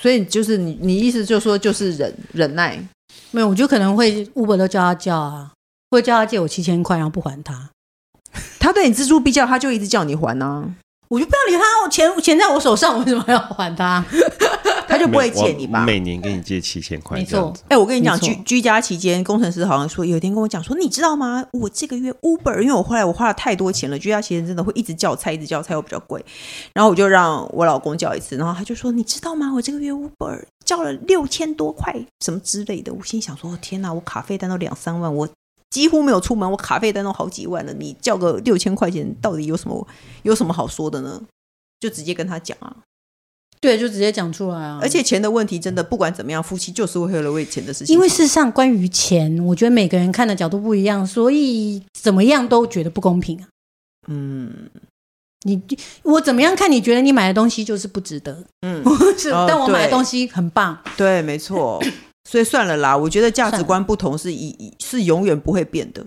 [0.00, 2.78] 所以就是你，你意思就是说，就是忍忍耐，
[3.30, 5.52] 没有，我就可能会 Uber 都叫他叫啊，
[5.90, 7.70] 会叫他借我七千块，然后不还他，
[8.58, 10.74] 他对你锱铢必较，他就一直叫你还呢、啊。
[11.10, 14.04] 我就不要理他，我钱钱在我手上，我为什么要还他？
[14.86, 15.84] 他就不会借你吧？
[15.84, 17.52] 每年给你借七千块，没错。
[17.68, 21.44] 哎，我跟你讲，居居家期间，工程师好像说有一天跟我讲说，你知道吗？
[21.52, 26.24] 我这个月 Uber，因为我后来我花了太多钱了，居家期间真的会一直叫菜，一直叫菜又比较贵。
[26.72, 29.52] 然后我就让我老公叫一次，然后他就说，你知道吗？
[29.52, 31.94] 我这个月 Uber 叫了六千多块，
[32.24, 32.92] 什么之类的。
[32.92, 35.28] 我心想说，天哪，我卡费单都两三万，我。
[35.70, 37.72] 几乎没有出门，我卡费单都好几万了。
[37.72, 39.86] 你叫个六千块钱，到底有什么
[40.24, 41.22] 有什么好说的呢？
[41.78, 42.76] 就直接跟他讲啊，
[43.60, 44.78] 对，就直接讲出来啊。
[44.82, 47.94] 而且钱的问题，真的不管怎么样，夫妻就是为了为钱的事情。
[47.94, 53.48] 因为事实上，关于钱，我觉得每个人看的角度不一样，所以怎么样都觉得不公平啊。
[54.08, 54.68] 嗯，
[55.44, 55.62] 你
[56.02, 56.70] 我怎么样看？
[56.70, 58.44] 你觉得你买的东西就是不值得？
[58.62, 58.82] 嗯，
[59.16, 60.76] 是，但我买的东西很棒。
[60.96, 61.80] 对，没错。
[62.30, 66.06] 所以算了啦，我觉得价值观不同是一是永远不会变的。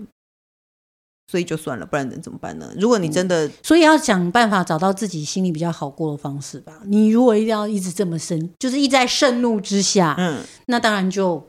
[1.30, 2.70] 所以就算了，不然能怎么办呢？
[2.78, 6.80] 如果你真的，所以要想办法找到自己心里比较好过的方式吧。
[6.86, 11.44] 你如果一定要一直这么生，就是一直在盛怒之下，嗯，那当然就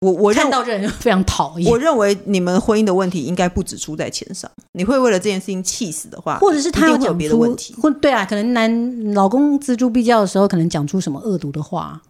[0.00, 1.70] 我我看到这人就非常讨厌。
[1.70, 4.50] 我认为你们婚姻的问题应该不止出在钱上。
[4.72, 12.00] 你会为了这件事情气死的话，或者是他有讲别的问题，或对啊，可能男老公锱铢必较的时候，可能讲出什么恶毒的话，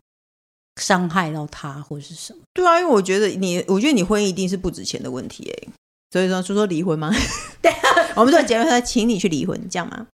[0.81, 2.39] 伤害到他或者是什么。
[2.53, 5.69] 对啊，因为我觉得你，我觉得你婚姻一定是不值钱的问题哎。
[6.11, 7.13] 所以说，说说离婚吗？
[7.61, 7.73] 对，
[8.15, 10.07] 我们说结论说，请你去离婚，这样吗？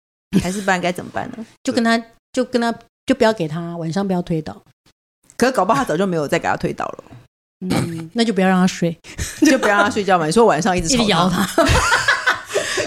[0.43, 1.47] 还是不然该怎么办呢？
[1.63, 2.73] 就跟他，就跟他，
[3.05, 4.63] 就不要给他晚上不要推倒。
[5.37, 7.05] 可是搞不好他早就没有再给他推倒了。
[7.61, 8.97] 嗯，那就不要让他睡，
[9.45, 10.25] 就不要让他睡觉嘛。
[10.25, 11.47] 你说晚上一直吵摇他，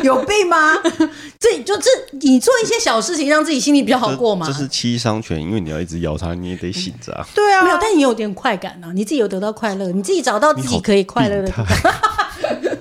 [0.08, 0.74] 有病吗？
[1.40, 4.46] 这就这你做一些小事情，让自己心里比较好过吗。
[4.46, 7.26] 这是七伤拳，因为你要一直咬它，你也得醒着啊。
[7.34, 11.66] 对啊，没有，但你有点快感啊，你自己有得到快乐，你自己找到自己可以快乐的地方。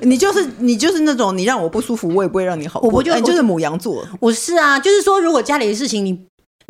[0.00, 2.88] 你就是你就是那种你让我不舒服，我也不会让你好过。
[2.88, 4.04] 我不就、哎、就是母羊座。
[4.18, 6.18] 我是啊，就是说，如果家里的事情你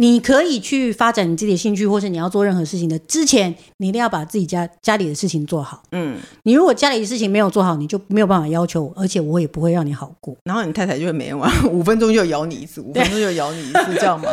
[0.03, 5.81] 你可以去发展你自己的兴趣，或是你要做任何事情的之前，你一定要把自己家家里的事情做好。
[5.93, 10.37] 嗯，你如果家里的事情没有做好，你就没有办法要求我，而且我也不会让你好过。
[10.43, 14.29] 然后你太太就会每天晚上五分钟就咬你一次， 五分钟就咬你一次，这样吗？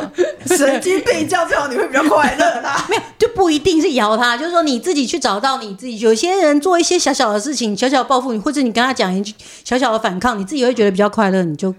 [0.48, 2.84] 神经病，这样最好你会比较快乐啦。
[2.90, 6.00] 没有，就不一定是咬他，就是说你自己去找到你自己。
[6.00, 11.72] 有些人做一些小小的事情，小小的报复你，或者你跟他讲一句小小的反抗，你自己会觉得比较快乐，你就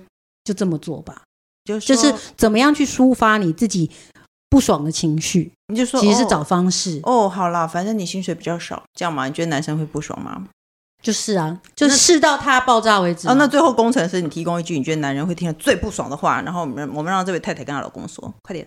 [0.44, 1.22] 就这么做吧。
[1.78, 3.90] 就就是怎么样去抒发你自己
[4.48, 6.98] 不爽的情绪，你就说，其实是找方式。
[7.04, 9.26] 哦，哦，好啦，反正你薪水比较少，这样嘛？
[9.26, 10.48] 你觉得男生会不爽吗？
[11.02, 13.26] 就是啊，就是试到他爆炸为止。
[13.28, 18.66] 哦，那最后工程师，你提供一句你觉得男人会听得最不爽的话，然后我们我们让这位太太跟她老公说，快点。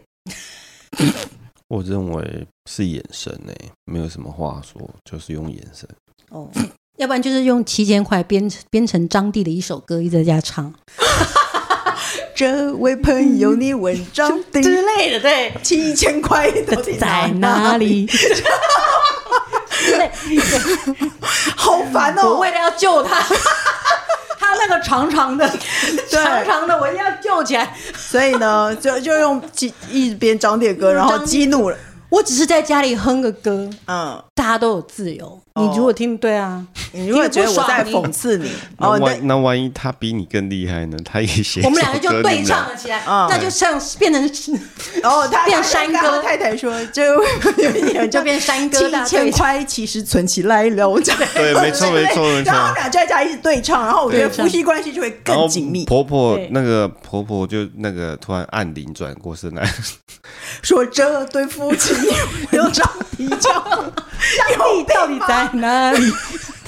[1.67, 5.87] 我认为是眼神诶、欸，没有什么话说，就是用眼神。
[6.29, 6.49] 哦，
[6.97, 10.73] 要不然就是用七千块编编成张帝的一首歌，一直在家唱。
[12.35, 18.09] 这位朋友，你文章之类的，对，七千块的在哪里？
[21.55, 22.29] 好烦哦！
[22.29, 23.19] 我为了要救他，
[24.39, 25.47] 他那个长长的、
[26.09, 27.75] 长长的，我一定要救起来。
[27.95, 31.77] 所以呢，就就用激一边张点歌，然后激怒了。
[32.09, 35.41] 我只是在家里哼个歌，嗯，大家都有自由。
[35.55, 40.97] 你如果听对啊， 你如果觉得我在讽刺你，哦，那那万一他比你更厉害呢？
[41.05, 44.21] 他也写，我们两个就对唱了起来，那就像变成
[45.01, 46.21] 然后，他变山歌。
[46.23, 47.03] 太太说，就
[48.09, 48.79] 就变山歌。
[49.03, 50.91] 几千块其实存起来了，
[51.35, 52.41] 对，没错没错。
[52.41, 55.85] 然后我们俩就在家一直对唱，然后我觉得夫妻关系就会更紧密。
[55.85, 59.69] 婆婆那个婆婆就那个突然按铃转过身来，
[60.63, 61.93] 说这对夫妻。
[62.51, 63.51] 有张皮叫，
[64.75, 65.99] 你到底在哪里？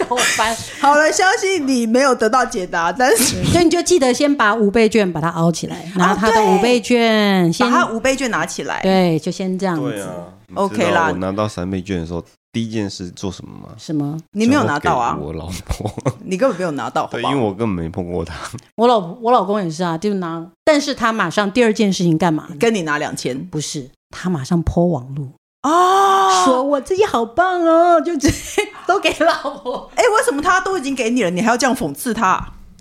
[0.08, 0.56] 好烦。
[0.80, 8.82] 好了，相信你没有得到解答，但是所以你就记得先把五倍券把它凹起来，拿他的五倍券，先把他五倍券拿起来。
[8.84, 10.00] 对，就先这样子。
[10.02, 11.08] 啊，OK 啦。
[11.10, 13.70] 我拿到三倍券的时候，第一件事做什么吗？
[13.80, 14.16] 什么？
[14.32, 15.18] 你没有拿到啊？
[15.20, 15.92] 我老婆，
[16.24, 18.36] 你根本没有拿到，对，因为我根本没碰过他。
[18.76, 22.48] 我老我老公也是啊，就拿，但是他马上第二件事情干嘛？
[22.60, 23.44] 跟你拿两千？
[23.48, 25.30] 不是，他马上 po 网路。
[25.68, 29.90] 哦，说我自己好棒哦，就直接都给老婆。
[29.98, 32.30] 哎，为什么他都已经给你了，你还要这样讽刺他？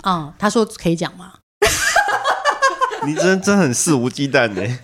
[0.03, 1.33] 啊、哦，他说可以讲吗？
[3.07, 4.79] 你真真很肆无忌惮呢。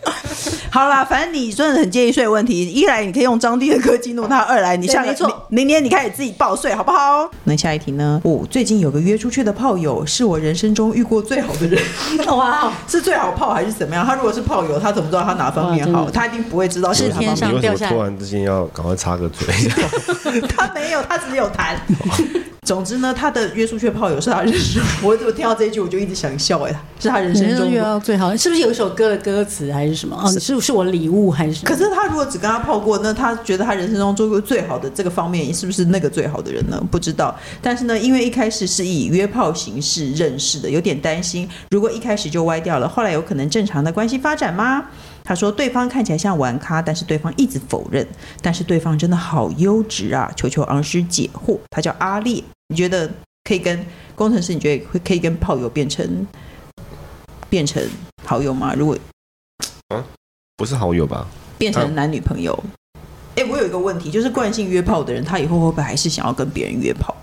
[0.71, 2.69] 好啦，反正你真的很介意税问题。
[2.71, 5.15] 一来你可以用张帝的歌激怒他，二来你下个
[5.49, 7.29] 明年你开始自己报税，好不好？
[7.45, 8.21] 那下一题呢？
[8.25, 11.83] 哦，最近有个约出去的炮友，是我人生中遇过最好的人。
[12.37, 14.07] 哇，是最好炮还是怎么样？
[14.07, 16.09] 他如果是炮友，他怎么知道他哪方面好？
[16.11, 17.91] 他一定不会知道是天上掉下来。
[17.91, 19.53] 你为什么突然之间要赶快插个嘴？
[20.57, 21.77] 他没有，他只有谈。
[22.71, 24.81] 总之呢，他的约出去的炮友是他人生。
[25.03, 26.61] 我我听到这一句，我就一直想笑。
[26.61, 30.17] 哎，是他人生中遇到最好，是不是有一首歌的歌词还是什么？
[30.17, 31.67] 哦，是不是我礼物还是？
[31.67, 36.81] 可是他如果只跟他泡过，那他觉得他人生中做过最好的这个方面，是不是那个最好的人呢？
[36.93, 37.37] 不知道。
[37.61, 44.85] 但是呢，因为一开始是以约炮形式认识的，有点担心，如果一开始就歪掉了，后来有可能正常的关系发展吗？
[45.31, 48.05] 他说对方看起来像玩咖，但是对方一直否认，
[48.43, 50.29] 但是对方真的好优质啊！
[50.35, 51.57] 求求昂师解惑。
[51.71, 52.43] 他叫阿烈。
[52.67, 53.09] 你觉得
[53.45, 54.53] 可以跟工程师？
[54.53, 56.27] 你觉得会可以跟炮友变成
[57.49, 57.81] 变成
[58.25, 58.75] 好友吗？
[58.75, 58.99] 如果
[59.95, 60.05] 啊，
[60.57, 61.25] 不是好友吧？
[61.57, 62.65] 变成男女朋友？
[63.37, 67.15] 哎、我有一个问题，就是惯性约炮的人，他以后会不会还是想要跟别人约炮？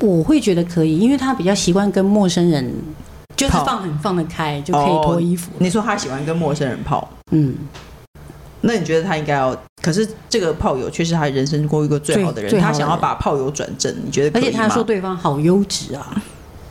[0.00, 2.70] 我会觉得可以，因为他比较习惯跟陌生人
[3.36, 5.50] 就是放很放得开，就可以脱衣服。
[5.58, 7.54] 你说他喜欢跟陌生人泡，嗯，
[8.60, 9.56] 那你觉得他应该要？
[9.82, 14.38] 可是这个炮友却是他人生过一个最好的人，他想要把炮友转正，你觉得？
[14.38, 16.22] 而且他说对方好优质啊。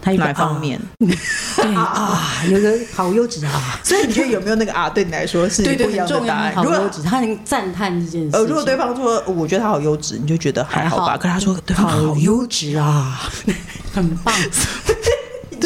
[0.05, 0.77] 他哪方面？
[0.99, 3.79] 对啊，有个好优质啊！
[3.81, 4.89] 所以你觉得有没有那个啊？
[4.89, 6.53] 对你来说是不一样的答案。
[6.53, 8.35] 好优质，他能赞叹这件事。
[8.35, 11.15] 呃，如果对方说我觉得他好优质，你就觉得还好吧？
[11.15, 13.17] 可是他说对方好优质啊，
[13.95, 14.35] 很棒。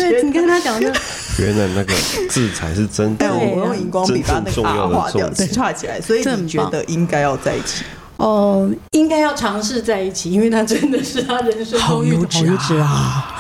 [0.01, 0.93] 对，你跟他讲的，
[1.39, 1.93] 原来那个
[2.29, 3.33] 字才是真的。
[3.33, 5.99] 我用荧光笔把那个啊画掉，画起来。
[6.01, 7.83] 所以你觉得应该要在一起？
[8.17, 13.39] 哦，应该要尝试在一起，因为他真的是他人生中遇到好优质啊。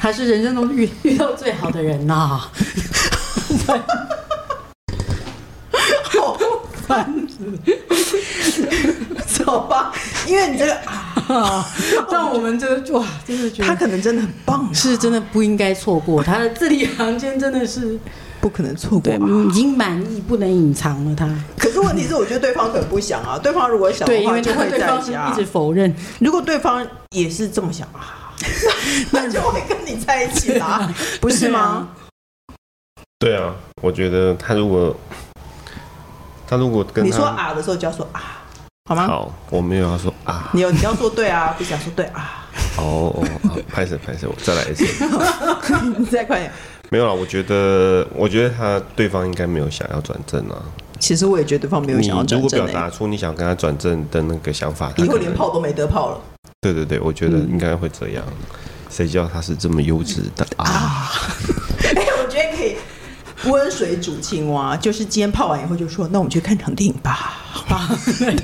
[0.00, 2.50] 他是人生中遇遇到最好的人呐、啊，
[9.26, 9.92] 走吧，
[10.26, 10.74] 因为你这个
[11.34, 11.64] 啊，
[12.10, 17.98] 让我们这个哇，真的觉得他可能真的很棒、啊，是真的不应该错过他的字里行间，真的是
[18.40, 19.12] 不可能错过，
[19.48, 21.28] 已经满意，不能隐藏了他。
[21.58, 25.30] 可是问题是，我觉得对方可能不想啊，对方如果想的话，就会在一起啊。
[25.32, 28.24] 一直否认，如果对方也是这么想啊。
[29.10, 30.88] 那就会跟你在一起啦，
[31.20, 31.88] 不是吗？
[33.18, 34.96] 对啊，我觉得他如果
[36.48, 38.42] 他如果跟你说啊的时候，就要说啊，
[38.88, 39.06] 好吗？
[39.06, 42.46] 好，我没有要说啊，你有你要说对啊， 不想说对啊。
[42.78, 44.84] 哦哦，拍手拍手，我再来一次，
[45.98, 46.50] 你 再快点。
[46.90, 50.56] 没有了，我觉得我觉得他对方应该没有想要转正啊。
[50.98, 52.40] 其实我也觉得对方没有想要转正。
[52.40, 56.20] 如果表达出你想跟他转正的那个想法，以后连泡都没得泡了。
[56.60, 58.24] 对对对，我觉得应该会这样。
[58.90, 60.97] 谁知道他是这么优质的啊？
[63.48, 67.36] 温水煮青蛙，就是今天泡完以后就说，那我们去看场电影吧。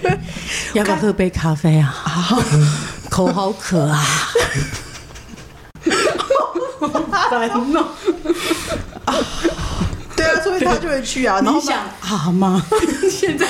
[0.02, 0.18] 对，
[0.74, 1.94] 要不要喝杯咖啡啊？
[3.10, 4.04] 口好渴啊！
[7.30, 7.80] 烦恼
[9.04, 9.14] 啊！
[10.16, 11.40] 对啊，所以他就会去啊。
[11.40, 12.64] 你想啊吗？
[13.10, 13.46] 现在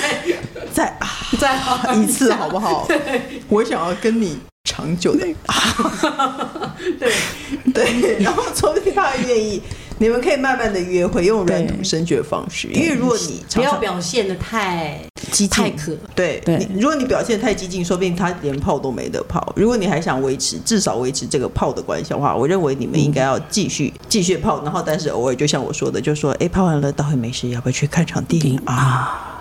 [0.73, 2.85] 再啊再啊一次好不好？
[2.87, 4.39] 对，我想要跟你。
[4.67, 7.13] 长久的啊，对
[7.75, 9.63] 对，然后说不定他还愿意，
[9.99, 12.69] 你们可以慢慢的约会，用软土深掘的方式。
[12.69, 19.53] 因为如果你不要表现的太激太可，对对，如果你表现的太激进，说不定他连泡都没得泡。
[19.55, 29.41] 如果你还想维持至少维持这个泡的关系的话，我认为你们应该要继续继续泡，然后但是偶尔就像我说的，就说哎泡完了倒会没事，要不要去看场电影啊？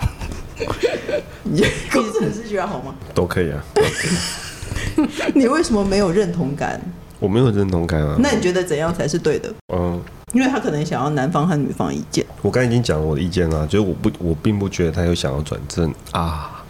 [1.44, 1.62] 你
[1.92, 2.94] 工程师觉得好吗？
[3.14, 3.64] 都可以啊。
[5.34, 6.80] 你为什么没有认同感？
[7.20, 8.16] 我没有认同感啊。
[8.20, 9.54] 那你觉得怎样才是对的？
[9.74, 10.02] 嗯，
[10.34, 12.26] 因为他可能想要男方和女方意见。
[12.42, 16.64] 我刚才已经讲了我的意见了，就是我不，我并不觉得他有想要转正啊。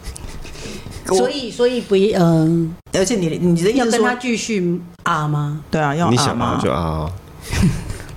[1.07, 5.61] 所以，所以不，嗯，而且你，你的意思要跟他继续啊吗？
[5.71, 7.11] 对啊，要啊你想啊就啊。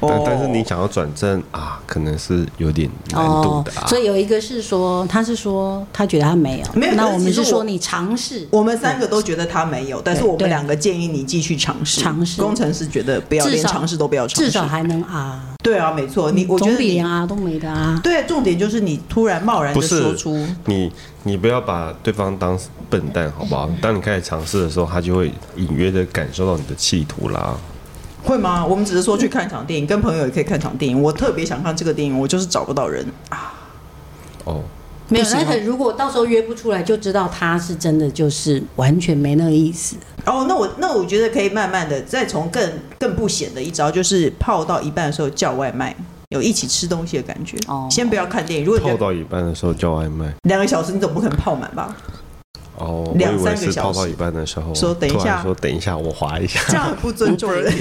[0.00, 3.84] 但但是你想要转正啊，可能是有点难度的啊。
[3.84, 6.94] 哦，所以有一个是说，他是说他觉得他没有，没有。
[6.94, 8.46] 那我们是说你尝试。
[8.50, 12.00] 我们三个都觉得他没有，但是我们两个建议你继续尝试。
[12.00, 12.40] 尝试。
[12.40, 15.54] 工程师觉得不要连尝试都不要尝试，至少还能啊。
[15.62, 16.30] 对啊，没错。
[16.30, 17.98] 你我觉得比连啊都没的啊。
[18.02, 20.92] 对，重点就是你突然贸然的说出你，
[21.24, 23.68] 你不要把对方当笨蛋，好不好？
[23.80, 27.56] 当你开始尝试的时候，他就会隐约的感受到你的企图啦。
[28.26, 28.66] 会吗？
[28.66, 31.00] 我们只是说去看一场电影，跟朋友也可以看场电影。
[31.00, 33.54] 我特别想看这个电影，我就是找不到人啊。
[34.44, 34.62] 哦，
[35.08, 35.26] 没有。
[35.30, 39.96] 但是如果到时候约不出来，就知道他是真的就是完全没那个意思。
[40.24, 45.94] 哦，那我那我觉得可以慢慢的再从更更不显的一招，就是泡到一半的时候叫外卖，
[46.30, 47.56] 有一起吃东西的感觉。
[47.68, 48.66] 哦，先不要看电影。
[48.66, 51.96] 如果泡到一半的时候叫外卖，两个小时你总不可能泡满吧？
[52.78, 57.72] 哦，两三个小时泡到一半的时候，说等一下，说等一下，我滑一下，这样很不尊重人。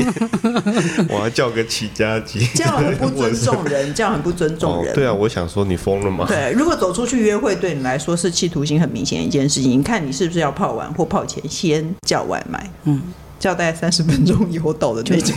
[1.09, 4.93] 我要叫个起家鸡，这样很不尊重人， 这样很不尊重人。
[4.95, 6.25] 对啊，我想说你疯了吗？
[6.29, 12.69] 对，如果走出去约会对你来说是企图心很明显的一件事情，你看你是不是要泡完或泡前先叫外卖？
[12.85, 13.01] 嗯，
[13.39, 15.35] 叫大概三十分钟以后到的那种。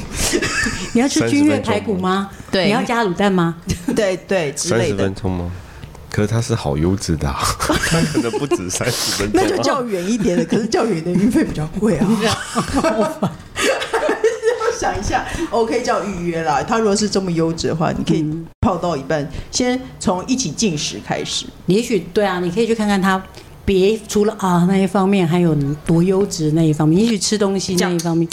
[0.92, 2.30] 你要吃君悦排骨吗？
[2.50, 3.56] 对，你要加卤蛋吗？
[3.94, 4.96] 对对，之类的。
[4.96, 5.50] 三十分钟吗？
[6.10, 9.40] 可是他是好优质的，他可能不止三十分钟。
[9.42, 12.08] 那就叫远一点的，可是叫远的运费比较贵啊。
[14.60, 16.62] 要想一下，OK，叫预约啦。
[16.62, 18.24] 他如果是这么优质的话，你可以
[18.60, 21.46] 泡到一半，先从一起进食开始。
[21.66, 23.22] 也许对啊，你可以去看看他
[23.64, 25.54] 别除了啊那一方面，还有
[25.84, 27.02] 多优质那一方面。
[27.02, 28.28] 也许吃东西那一方面，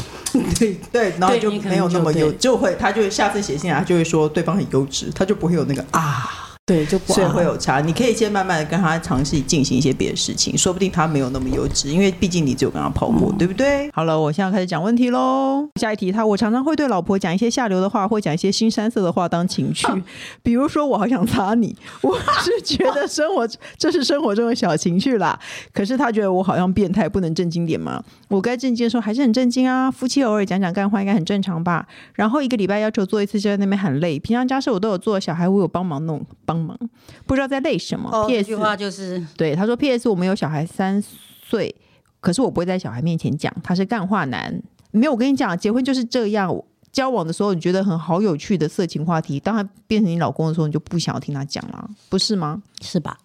[0.57, 6.43] 对对， 然后就没有那么优，就会他就下次写信来，他就会说对方很优质，他就不会有那个啊。
[6.67, 7.79] 对，就所以会有差。
[7.79, 13.87] 你可以先慢慢的跟他尝试进行一些别的事情，说不定他没有那么幼稚，因为毕竟你只有跟他泡过，嗯、对不对？
[13.91, 15.69] 好了，我现在开始讲问题喽。
[15.79, 19.87] 下一题，他我常常会对老婆讲一些下流的话，或讲一些腥膻色的话当情趣，
[20.41, 23.47] 比如说我好想擦你，我是觉得生活
[23.77, 25.39] 这是生活中的小情趣啦。
[25.71, 28.03] 可是他觉得我好像变态，不能正经点吗？
[28.29, 29.91] 我该正经的时候还是很正经啊。
[29.91, 31.87] 夫妻偶尔讲讲干话应该很正常吧？
[32.15, 34.17] 然后一个礼拜要求做一次，就在那边很累。
[34.17, 36.54] 平常家事我都有做，小孩我有帮忙弄帮。
[36.55, 36.79] 帮忙，
[37.25, 38.09] 不知道在累什么。
[38.11, 40.07] 哦、PS, 这句话就是对他说：“P.S.
[40.07, 41.75] 我们有小孩三岁，
[42.21, 44.61] 可是我不会在小孩面前讲，他是干话男。
[44.91, 46.55] 没有，我跟你讲，结婚就是这样。
[46.91, 52.63] 交往的时候你觉得很好有趣的色情话题，当他变成你老公的时候，你就不想要听他讲了，不是吗？
[52.81, 53.17] 是吧？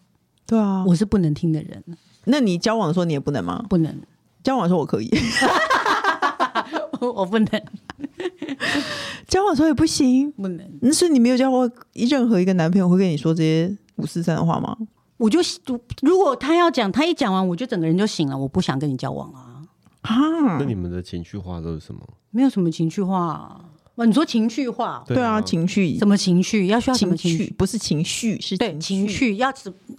[0.45, 1.81] 对啊，我是不能听的人。
[2.25, 3.65] 那你交往的时候你也不能吗？
[3.69, 3.97] 不能。
[4.43, 5.09] 交往的时候我可以，
[7.01, 7.49] 我不能。
[9.29, 10.79] ”交往的时候也不行，不能。
[10.83, 14.77] 那是你没有交过任何一个男朋友会跟你说这些五四三的话吗？
[15.17, 15.39] 我就
[16.03, 18.37] 如果他要讲，他一讲完，我就整个人就醒了。
[18.37, 19.63] 我不想跟你交往啊！
[20.01, 22.01] 啊，那你们的情绪化都是什么？
[22.31, 23.61] 没有什么情绪化啊。
[24.07, 25.03] 你说情绪化？
[25.07, 26.67] 对啊，情绪什么情绪？
[26.69, 27.55] 要需要什么情绪？
[27.57, 29.53] 不是情绪，是对情绪要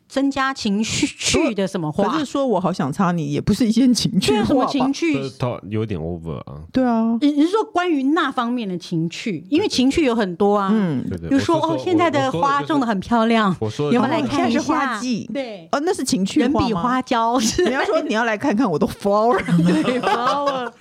[0.07, 2.07] 增加情绪去的什么话？
[2.07, 4.45] 可是说我好想插你，也不是一件情趣话。
[4.45, 5.17] 什么情趣？
[5.39, 6.61] 它有点 over 啊。
[6.71, 9.45] 对啊，你是说关于那方面的情绪？
[9.49, 10.69] 因为情绪有很多啊。
[10.71, 13.55] 嗯，比如说哦，现在的花种的很漂亮。
[13.59, 14.61] 我说有没有来看一下？
[14.61, 15.29] 花季。
[15.33, 17.39] 对，哦，那是情绪人比花娇。
[17.65, 20.71] 你要说你要来看看我的 flower，flower。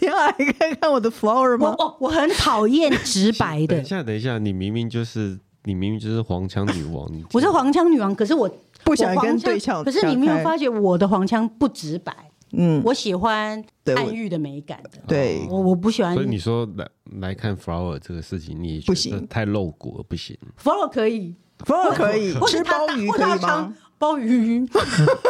[0.00, 1.72] 你要来看 看我的 flower 吗？
[1.78, 3.68] 哦，我很讨厌直白的。
[3.68, 7.08] 等一下，等一下，你明明就是你明明就是黄腔女王。
[7.32, 8.50] 我是黄腔女王，可是我
[8.82, 9.84] 不想跟对象。
[9.84, 12.12] 可是你没有发觉我的黄腔不直白？
[12.54, 13.64] 嗯，我喜欢
[13.94, 14.98] 暗喻的美感的。
[15.06, 16.14] 对，我我不喜欢。
[16.14, 16.88] 所以你说来
[17.20, 20.36] 来看 flower 这个事情，你不行，太露骨了不行。
[20.60, 21.32] flower 可以
[21.64, 23.72] ，flower 可以，吃鲍鱼可以吗？
[23.98, 24.66] 鲍鱼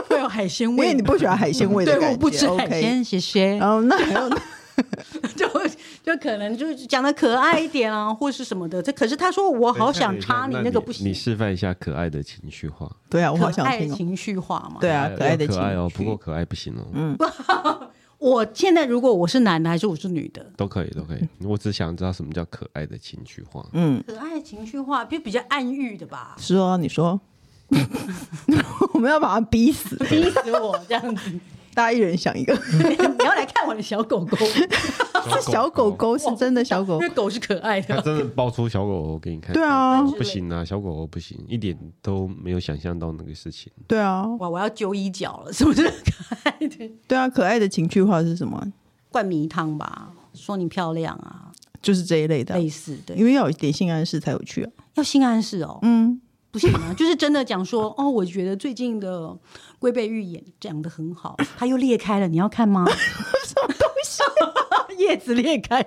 [0.09, 2.07] 会有海鲜味，因为你不喜欢海鲜味的感觉。
[2.07, 3.61] 对，我不吃海鲜，谢谢。
[3.61, 4.31] 哦那还有。
[5.37, 5.47] 就
[6.03, 8.83] 就可能就讲的可爱一点啊， 或是什么的。
[8.83, 11.07] 这可是他说我好想插你那个不行。
[11.07, 12.91] 你示范一下可爱的情绪化。
[13.11, 14.79] 对啊，我好想听情绪化嘛。
[14.81, 15.61] 对啊，可爱的情绪。
[15.61, 16.87] 可爱哦，不过可爱不行哦。
[16.95, 17.17] 嗯，
[18.19, 21.29] 我现在如果我是男的还是我是女的，都可以，都可以。
[21.45, 23.67] 我只想知道什么叫可爱的情绪化。
[23.73, 26.35] 嗯，可爱的情绪化就比较暗喻的吧。
[26.39, 27.21] 是哦，你说，
[28.95, 31.33] 我们要把他逼死，逼死我这样子。
[31.75, 37.97] 大家一人想一个， 你要来看我的小狗狗， 是小狗狗，是真的小狗，因为狗是可爱的。
[37.97, 39.53] 他真的抱出小狗狗给你看。
[39.53, 43.73] 对啊，不行啊，小狗狗不行，一点都没有想象到那个事情。
[43.87, 46.91] 对啊，哇，我要揪衣角了，是不是可爱的？
[47.09, 48.63] 对啊，可爱的情趣化是什么？
[49.11, 51.51] 灌迷汤吧，说你漂亮啊，
[51.81, 54.71] 就是这一类的，类似的，因为要有一点性暗示才有趣啊。
[54.95, 56.21] 要性暗示哦，嗯。
[56.51, 59.35] 不行啊，就是真的讲说哦，我觉得最近的
[59.83, 62.85] 龟背玉眼讲得很好，它又裂开了，你要看吗？
[63.45, 64.23] 什么东西？
[65.03, 65.85] 叶子裂开？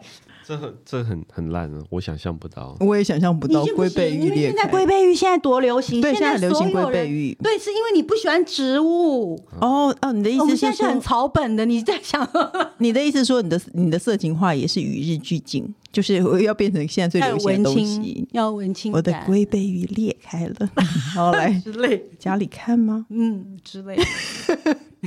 [0.47, 2.75] 这很这很很烂啊，我想象不到。
[2.79, 4.53] 我也想象不到龟背玉裂开。
[4.53, 7.33] 现在龟背玉现在多流行，对，现在很流行龟背玉。
[7.41, 9.35] 对，是因为你不喜欢植物。
[9.59, 11.65] 哦哦，你的意思是现在是很草本的？
[11.65, 12.27] 你在想？
[12.77, 15.73] 你的意思说你的你的色情话也是与日俱进？
[15.91, 18.91] 就是我 要变成现在最流行的东西，要文青。
[18.91, 20.69] 我的龟背玉裂开了，
[21.15, 23.05] 好来之类，家里看吗？
[23.09, 23.97] 嗯，之类。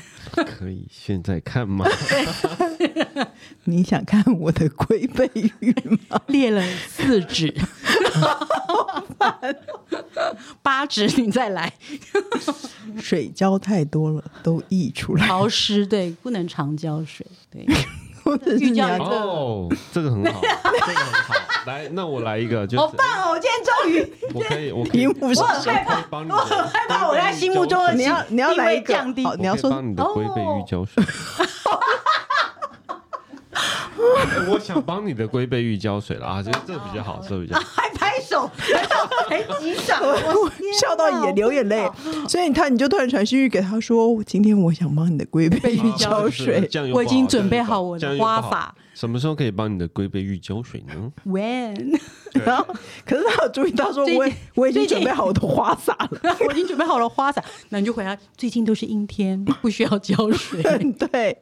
[0.46, 1.84] 可以现在看吗？
[3.64, 5.30] 你想看我的龟背
[5.60, 5.74] 鱼
[6.08, 6.20] 吗？
[6.28, 7.54] 裂了四指，
[10.62, 11.72] 八指你再来。
[13.00, 15.26] 水浇太多了，都溢出来。
[15.26, 17.66] 潮湿对，不能常浇水对。
[18.34, 21.34] 哦，这个很好，这个很好。
[21.66, 23.30] 来，那我来一个，就好棒哦！
[23.32, 28.94] 我今天终于，我可以，我题目是，我很害怕，我很害怕，我在心目中的你要你要来一个，
[29.38, 31.04] 你要说帮你的龟背玉胶水。
[34.48, 37.64] 我想帮你的龟背玉胶水了啊，就这个比较好，这个比较好。
[37.74, 37.87] 还
[39.28, 41.88] 还击掌， 我笑到也流眼泪。
[42.28, 48.74] 所以你看，你就突然传讯息给他说：“今天我想帮你的龟背玉浇水，我已经准备好我的花法。
[48.94, 51.98] 什么时候可以帮你的龟背玉浇水呢？When？
[52.44, 52.66] 然后，
[53.06, 57.42] 可是他有注意到说，我我已经准备好我的花洒了， 我已经准备好了花洒。
[57.68, 60.62] 那你就回答：最近都是阴天，不需要浇水。
[61.10, 61.38] 对，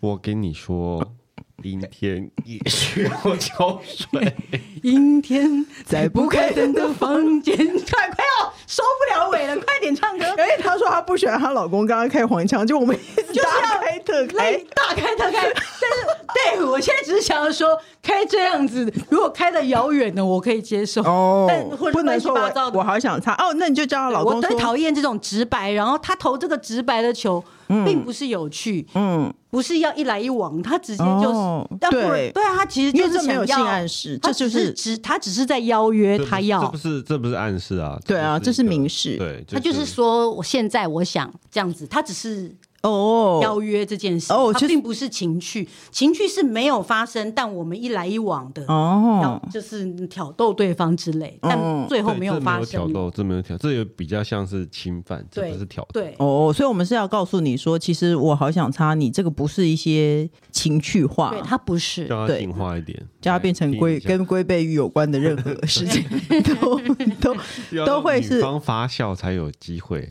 [0.00, 1.14] 我跟你说。
[1.64, 4.34] 阴天也需要浇水。
[4.82, 10.26] 阴天在不开灯的房间，快快要收不了尾了，快点唱歌。
[10.36, 15.32] 而且她说她不喜欢她老公刚刚开黄腔，就我们一直大开特开，大开特开。
[15.32, 17.68] 但是对我现在只是想要说，
[18.02, 21.02] 开这样子，如果开的遥远的，我可以接受。
[21.02, 24.36] 哦，但不能说我我好想擦哦，那你就叫她老公。
[24.36, 27.42] 我最讨厌这种直白，然后他投这个直白的球。
[27.66, 32.30] 并不是有趣，嗯，不是要一来一往，他直接就是，对。
[32.32, 42.54] 对啊，他其实就是没有性暗示，这就是只他只是在邀约他要，这不是这不是暗示啊，对啊，这是明示，对，他就是说我现在我想这样子，他只是。
[42.86, 52.66] 哦，邀约这件事，哦，它并不是情趣，情趣是没有发生，但我们一来一往的，哦，就是挑逗对方之类，但最后没有发生。
[52.66, 56.00] 挑逗，这没有挑，这也比较像是侵犯，这不是挑逗。
[56.00, 66.04] 对，哦，所以我们是要告诉你说，其实我好想插你，这个不是一些情趣化，对，它不是，叫它进化一点，叫它变成龟跟龟背鱼有关的任何事情，
[66.60, 66.78] 都
[67.20, 67.36] 都
[67.86, 70.06] 都会是方发酵才有机会。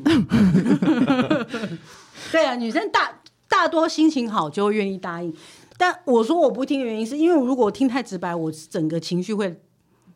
[2.32, 5.34] 对啊，女生大大多心情好就会愿意答应，
[5.76, 9.60] 但我说我不听的原因是因为如果听太直白，我整个情绪会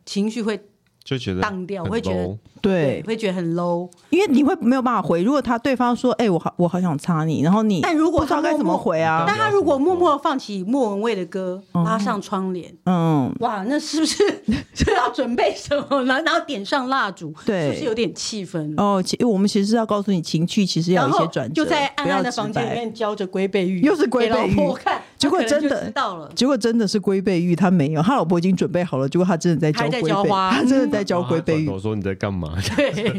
[0.05, 0.67] 情绪会。
[1.07, 5.23] 就觉得当掉，我会觉得对，会觉得很 low，因为你会没有办法回。
[5.23, 9.23] 如果他对方说：“哎，我好，我好想插你。”然后你，但如果他该怎么回啊？
[9.25, 14.17] 但他如果默默放起莫文蔚的歌，拉上窗帘，嗯，哇，那是不是
[14.75, 16.03] 就要准备什么？
[16.03, 18.73] 然后然后点上蜡烛，对，是不是有点气氛？
[18.75, 31.69] 哦，其我们其实是要告诉你，情趣其实要有一些转折，就在暗暗的房间里面教着龟背玉，又是龟背玉，看，结果真的到了，结果真的是龟背玉，他没有，他老婆已经准备好了，结果他真的在浇龟背，他真的在浇龟背玉。
[31.69, 32.53] 我说你在干嘛？
[32.75, 33.13] 对，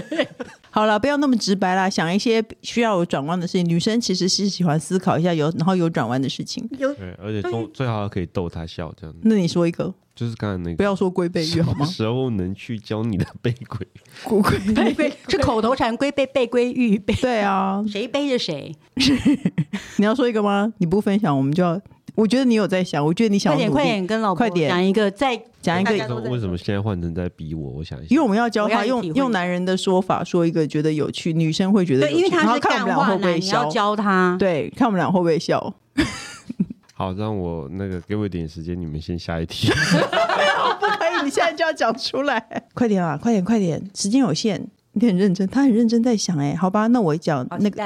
[0.70, 3.66] 好了，不要那么直白啦，想一些需要有转弯的事情。
[3.66, 6.68] 女生其实是喜欢思考一下有，然后有转弯的事情。
[6.78, 9.14] 有，对，而且最最好可以逗她笑这样。
[9.22, 11.84] 那你说一个，就是刚才那个，不要说龟背玉好吗？
[11.84, 13.86] 时候能去教你的背龟，
[14.24, 14.40] 龟
[14.74, 17.14] 龟背 是口头禅，龟背背龟玉背。
[17.16, 18.74] 对啊，谁背着谁？
[19.98, 20.72] 你要说一个吗？
[20.78, 21.78] 你不分享，我们就要。
[22.14, 25.92] 我觉得你有在想，我觉得你想快点快点跟老婆讲一个，再讲一个。
[26.30, 27.72] 为什么现在换成在逼我？
[27.72, 32.14] 我想一下，因为我们要教他用用男人的说法说一个觉得有趣，女生会觉得有趣。
[32.14, 34.34] 对，因为他是干话男，你要教他。
[34.38, 35.74] 对，看我们俩会不会笑。
[36.98, 39.68] 好，让我那个给我一点时间，你们先下一题。
[40.80, 42.42] 不可以，你现在就要讲出来。
[42.72, 44.66] 快点啊，快点快点，时间有限。
[44.92, 46.38] 你很认真，他很认真在想。
[46.38, 47.82] 哎，好吧，那我讲那个。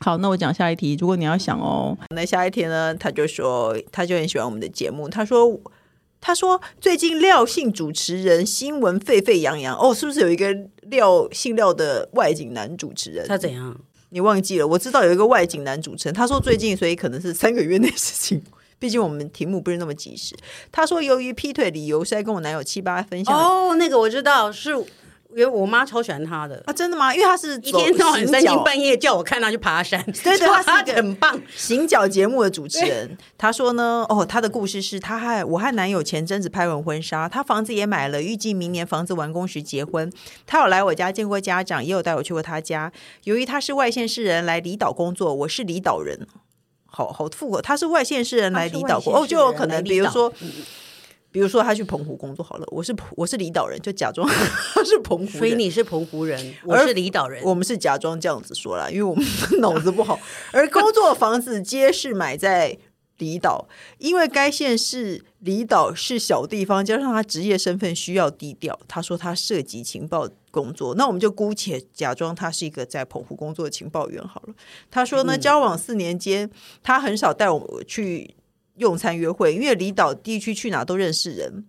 [0.00, 0.96] 好，那我讲下一题。
[0.98, 2.92] 如果你要想哦，那下一题呢？
[2.92, 5.08] 他就说，他就很喜欢我们的节目。
[5.08, 5.60] 他说，
[6.20, 13.28] 他说最近廖姓主持人新闻沸沸扬扬哦，是不是有一个廖姓廖的外景男主持人？
[13.28, 13.80] 他怎样？
[14.10, 14.66] 你忘记了？
[14.66, 16.14] 我知道有一个外景男主持人。
[16.14, 18.42] 他说最近，所以可能是三个月内事情。
[18.78, 20.34] 毕竟我们题目不是那么及时。
[20.72, 23.36] 他说由于劈腿理由是在跟我男友七八分享。
[23.36, 24.74] 哦，那个我知道是。
[25.32, 27.14] 因为我妈超喜欢他的啊，真的吗？
[27.14, 33.16] 因为他是一天到晚三更半夜叫我看他去爬山， 对对，他 很棒 行脚节目的主持人。
[33.38, 40.12] 他说呢，哦，他的故事是他和我和男友前阵子拍完婚纱，他房子也买了，预计明年房子完工时结婚。
[40.46, 42.92] 他有来我家见过家长，也有带我去过他家。
[43.24, 46.26] 由于他是外县市人来离岛工作，我是离岛人，
[46.86, 47.62] 好好复合。
[47.62, 50.32] 他是外县市人来离岛过，哦，就有可能，比如说。
[51.32, 59.24] 比如说他去澎湖工作好了，我是我是离岛人，就假装他 是澎湖人，所以你是澎湖人，我是离岛人，我们是假装这样子说啦，因为我们
[59.60, 60.18] 脑子不好。
[60.52, 62.76] 而工作房子皆是买在
[63.18, 63.68] 离岛，
[63.98, 68.76] 因为该县是离岛是小地方，加上他职业身份需要低调。
[68.88, 74.54] 他说他涉及情报工作，那我们就姑且假装他是一个在澎湖工作的情报员好了。
[74.90, 76.50] 他说呢，交往四年间，
[76.82, 78.34] 他很少带我去。
[78.80, 81.64] 用餐约会，因为离岛地区去哪都认识人，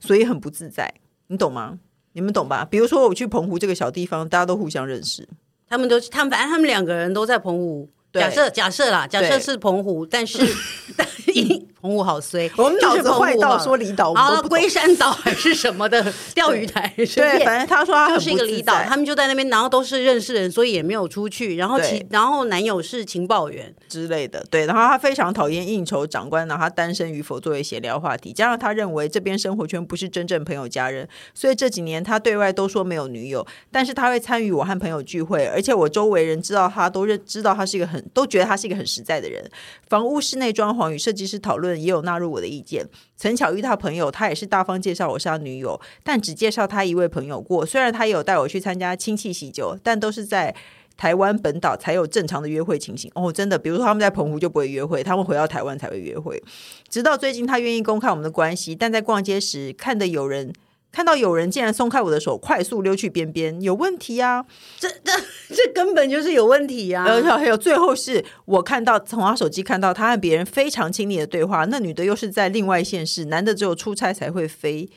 [0.00, 0.94] 所以很不自在。
[1.26, 1.78] 你懂吗？
[2.12, 2.64] 你们懂吧？
[2.64, 5.28] 比如说我去澎湖这个小地方，大家都互相认识，
[5.68, 7.90] 他们都他们反正他们两个人都在澎湖。
[8.12, 10.38] 假设假设啦，假设是澎湖，但是
[11.86, 21.54] 澎湖好衰，我们脑子坏到说离岛，好了，龟山岛还是什么的钓鱼台，对，反正他说他是一个离岛，他们就在那边，然后都是认识人，所以也没有出去。
[21.56, 23.72] 然后其然后男友是情报员。
[23.88, 39.48] 之类的，对，然后他非常讨厌应酬长官，然后他单身与否作为闲聊话题，加上他认为这边生活圈不是真正朋友家人，所以这几年他对外都说没有女友，但是他会参与我和朋友聚会，而且我周围人知道他都认知道他是一个很都觉得他是一个很实在的人。
[39.88, 42.86] 房屋室内装潢与设计师讨论也有纳入我的意见。
[43.16, 47.64] 曾巧遇到朋友，他也是大方介绍我是他女友，但只介绍他一位朋友过。
[47.64, 50.54] 虽然他也有带我去参加亲戚喜酒，但都是在
[50.96, 53.10] 台湾本岛才有正常的约会情形。
[53.14, 56.42] 哦，真的，比如说他们在澎湖就不会约会，他们回到台湾才会约会。
[56.88, 60.52] 直到最近，他愿意公开我们的关系，但在逛街时看的有人。
[60.92, 64.46] 看到有人竟然松开我的手，快速溜去边边，有问题呀、啊！
[64.78, 65.12] 这这
[65.54, 67.10] 这根本就是有问题呀、啊！
[67.10, 74.88] 而且还有最后是我看到从他手机看到他和别人非常亲密的对话，那女的又是在另外县市，男的只有出差才会飞，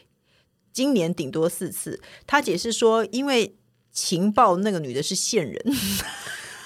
[0.72, 2.00] 今年顶多四次。
[2.26, 3.58] 他解释说，因为
[3.92, 5.62] 情报那个女的是线人。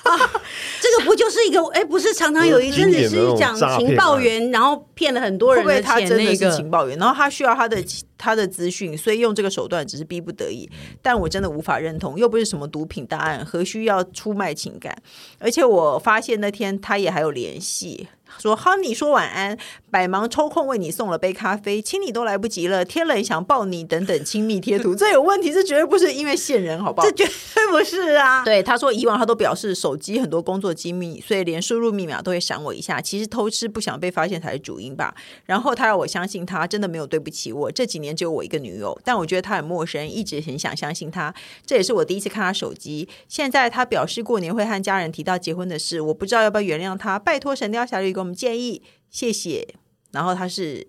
[0.03, 0.17] 啊，
[0.81, 7.83] 这个不就是一个哎，不是常常有一阵子是讲情报员，然后骗了很多人的钱，他真的是情报员，然后他需要他的
[8.17, 10.69] 他的资讯，所以用这个手段只是逼不得已。
[11.01, 14.95] 但我真的无法认同，又不是什么毒品大案，何须要出卖情感？
[15.39, 18.07] 而且我发现那天他也还有联系。
[18.39, 19.57] 说：“Honey 说晚安，
[19.89, 27.07] 百忙抽空为你送了杯咖啡，亲你都来不及了，天冷想抱你等等亲密贴图，这有问题，这绝对不是因为线人，好不好？
[27.07, 28.43] 这绝对不是啊。
[28.43, 32.99] 对，他说以往他都表示手机很多工作机密，所以连输入密码都会闪我一下。
[32.99, 35.13] 其实偷吃不想被发现才是主因吧。
[35.45, 37.71] 然后他要我相信他真的没有对不起我。
[37.71, 41.33] 这几年只有我一个女友，但我觉得他很陌生，一直很想相信他。
[41.65, 43.07] 这也是我第一次看他手机。
[43.27, 47.19] 现在他表示过年会和家人提到结婚的事，我不知道要不要原谅他。
[47.19, 49.75] 拜托神雕侠侣给我们建议，谢谢。
[50.11, 50.87] 然后他是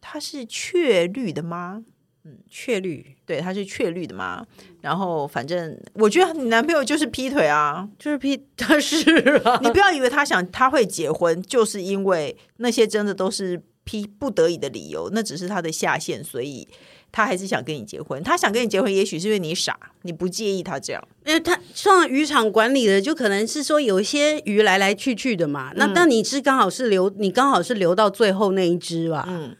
[0.00, 1.84] 他是雀绿的吗？
[2.24, 4.46] 嗯，确绿，对，他是确绿的吗？
[4.80, 9.10] 然后反正我觉得你男朋友就是劈腿啊，就是劈，他是
[9.44, 9.58] 啊。
[9.62, 16.66] 你不要以为他想他会结婚，就是因为那些真的都是劈不得已的理由，那只是他的下限，所以。
[17.12, 21.08] 他还是想跟你结婚，他想跟你结婚，也许是因为你傻，你不介意他这样。
[21.26, 25.70] 因为他上渔场管理的，就可能是说有一些鱼来来去去的嘛。
[25.72, 29.26] 嗯、那但你是刚好是留，你刚好是留到最后那一只吧？
[29.28, 29.56] 嗯。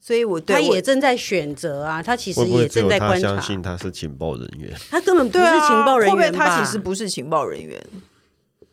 [0.00, 3.14] 所以我对他也正在选择啊，他其实也正在观察。
[3.14, 4.72] 会不会相信他是情报人员？
[4.90, 7.80] 他根本不是情报人员，会不会他其实不是情报人员？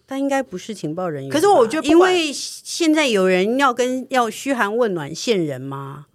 [0.07, 1.31] 他应该不是情报人员。
[1.31, 6.07] 可是我觉得，因为现在有人要跟要嘘寒问暖线人吗？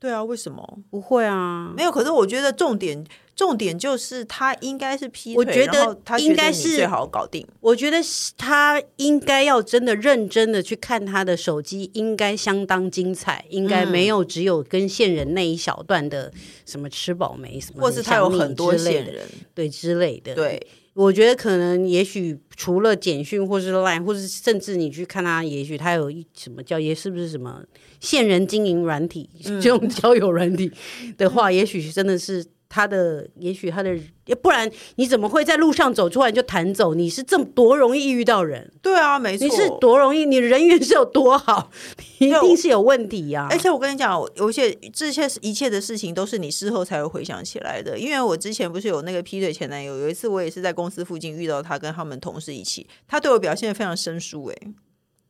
[0.00, 1.72] 对啊，为什么不会啊？
[1.76, 3.04] 没有，可是我觉得重点
[3.36, 7.46] 重点就是他应该是劈腿，我觉得他应该是最好搞定。
[7.60, 7.98] 我觉得
[8.38, 16.32] 他应该要真的认真的去看他的手机，应该相当精彩，应该没有只有跟线人那一小段的
[16.64, 20.34] 什么吃饱没什么，或是他有很多线人对之类的。
[20.34, 27.62] 对，我觉得可能也许除了简讯或是 Line，或是甚至你去看他，也许他有一什么叫也是不是什么。
[28.00, 29.28] 线人经营软体，
[29.62, 30.72] 这种交友软体
[31.16, 33.94] 的话，嗯、也许真的是他的，也许他的，
[34.40, 36.94] 不然你怎么会在路上走出来就弹走？
[36.94, 38.72] 你是这么多容易遇到人？
[38.80, 41.70] 对啊，没错，你是多容易，你人缘是有多好？
[42.18, 43.48] 你一定是有问题呀、啊！
[43.50, 47.98] 而且我跟你讲，有些这些一切的事情都是你事后才会回想起来的。
[47.98, 54.72] 因为我之前不是有那个劈腿前男友，有一次我也是在公司附近遇到他，跟他们同事一起，他对我表现非常生疏、欸，哎。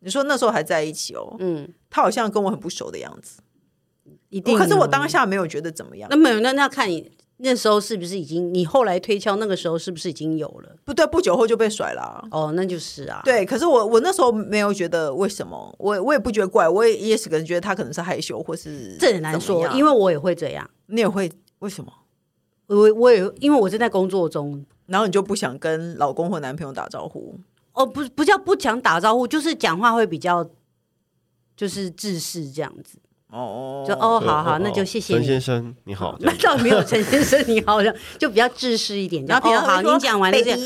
[0.00, 3.40] 你说那时候还在一起哦，嗯，他好像跟我很不熟的样子，
[4.28, 4.58] 一定。
[4.58, 6.08] 可是我当下没有觉得怎么样。
[6.10, 8.52] 那没有，那那看你那时候是不是已经？
[8.52, 10.76] 你后来推敲那个时候是不是已经有了？
[10.84, 12.24] 不对，不久后就被甩了啊。
[12.30, 13.20] 哦，那就是啊。
[13.24, 20.68] 对，可是我我那时候没有觉得为什么，我我也不觉得怪，我也也是可能觉得他可能是害羞或是这很难说，因为我也会这样。
[20.86, 21.30] 你也会
[21.60, 21.92] 为什么？
[22.66, 27.38] 我我也因为我正在工作中，然后你就不想跟老公或男朋友打招呼。
[27.80, 30.48] 哦，不，不叫不讲打招呼，就是讲话会比较，
[31.56, 32.98] 就是自视这样子。
[33.30, 36.16] 哦哦，就哦，好好，那就谢谢陈先生，你好。
[36.20, 37.80] 那倒没有陈先生你好，
[38.18, 39.24] 就比较自视一点。
[39.24, 40.58] 然后哦，好，你讲完了这样，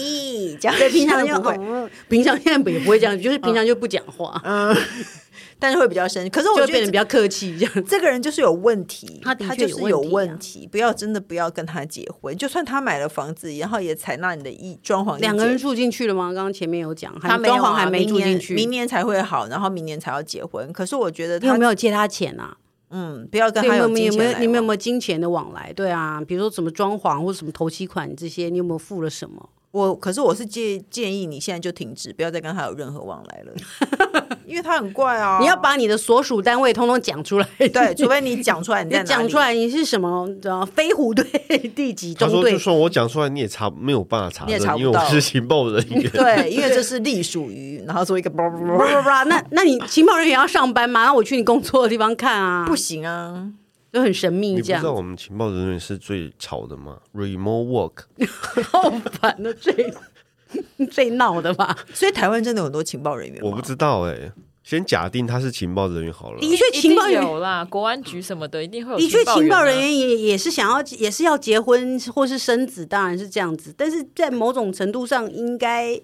[0.79, 1.59] 对，平常就不会，
[2.09, 4.41] 平常现在也不会这样，就是平常就不讲话。
[4.45, 4.75] 嗯。
[5.59, 16.27] 但是会比较深，可是我觉得变得比较客气，这样这个人就是有问题，他的确有问题，啊，有问题，不要真的不要跟他结婚，就算他买了房子，然后也采纳你的意装潢，两个人住进去了吗？
[16.27, 20.73] 刚刚前面有讲，他装潢还没住进去，明年才会好，然后明年才要结婚。
[20.73, 22.57] 可是我觉得他你有没有借他钱啊？
[22.91, 25.73] 嗯，不要跟他有没有，你们有没有金钱的往来？
[25.73, 29.49] 对啊，比如说什么装潢或者什么头期款这些，你有没有付了什么？
[29.75, 35.39] 我可是我是建建议你现在就停止，不要再跟他有任何往来了， 因为他很怪啊。
[35.41, 40.29] 你要把你的所属单位通通讲出来，对，除非你讲出来， 你讲出来你是什么？
[40.77, 41.25] 飞虎队
[41.75, 42.37] 第几中队？
[42.37, 46.09] 他说就算我讲出来，你也查没有办法查，你也查不到，因为我是情报人员。
[46.14, 51.07] 对，因为这是隶属于，然后做一个叭叭叭叭，那那你情报人员要上班吗？
[51.07, 53.51] 那我去你工作的地方看啊，不行啊。
[53.95, 54.83] 就很神秘，这样。
[54.83, 58.03] 你不知道我们情报人员是最吵的吗？Remote work，
[58.73, 58.91] 好
[59.21, 59.95] 烦的，最
[60.91, 61.79] 最闹的吧？
[61.95, 63.41] 所以台湾真的有很多情报人员。
[63.41, 64.33] 我不知道哎、欸，
[64.65, 66.41] 先假定他是情报人员好了。
[66.41, 68.99] 的确，情报有啦，国安局什么的一定会有。
[68.99, 73.73] 的确，情报人员也也是想要，也是要结婚或是生子，当然是这样子。
[73.77, 76.01] 但是在某种程度上，应该，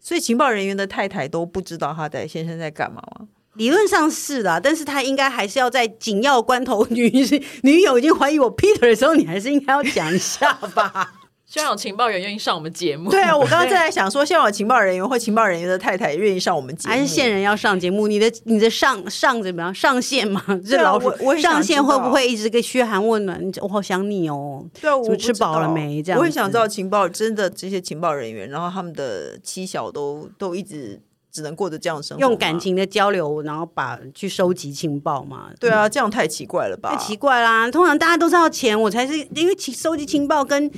[0.00, 3.28] 所以情报人员的太太都不知道他的先生在干嘛吗？
[3.56, 11.12] 理论上是的，但是他应该还是要在紧要关头女，女女友已经怀疑我劈腿的时候，你还是应该要讲一下吧。
[11.46, 13.08] 希望有情报员愿意上我们节目。
[13.08, 18.08] 对啊，我刚刚正在想说，希望有情报人员或情报人员的太太愿意上我们节目，还是线人要上节目？
[18.08, 19.72] 你的你的上上怎么样？
[19.72, 20.42] 上线吗？
[20.68, 23.40] 这老鼠，我上线会不会一直给嘘寒问暖？
[23.62, 24.66] 我好想你哦。
[24.80, 26.02] 对啊，我吃饱了没？
[26.02, 31.00] 这样，我也想知道情报真的这些情报人员，然后他们的妻小都都一直
[31.36, 35.50] 只能过着这样生活，用感情的交流，然后把去收集情报嘛？
[35.60, 36.90] 对啊，这样太奇怪了吧？
[36.90, 37.70] 太奇怪啦！
[37.70, 40.70] 通常大家都是要钱，我才是因为收集情报跟。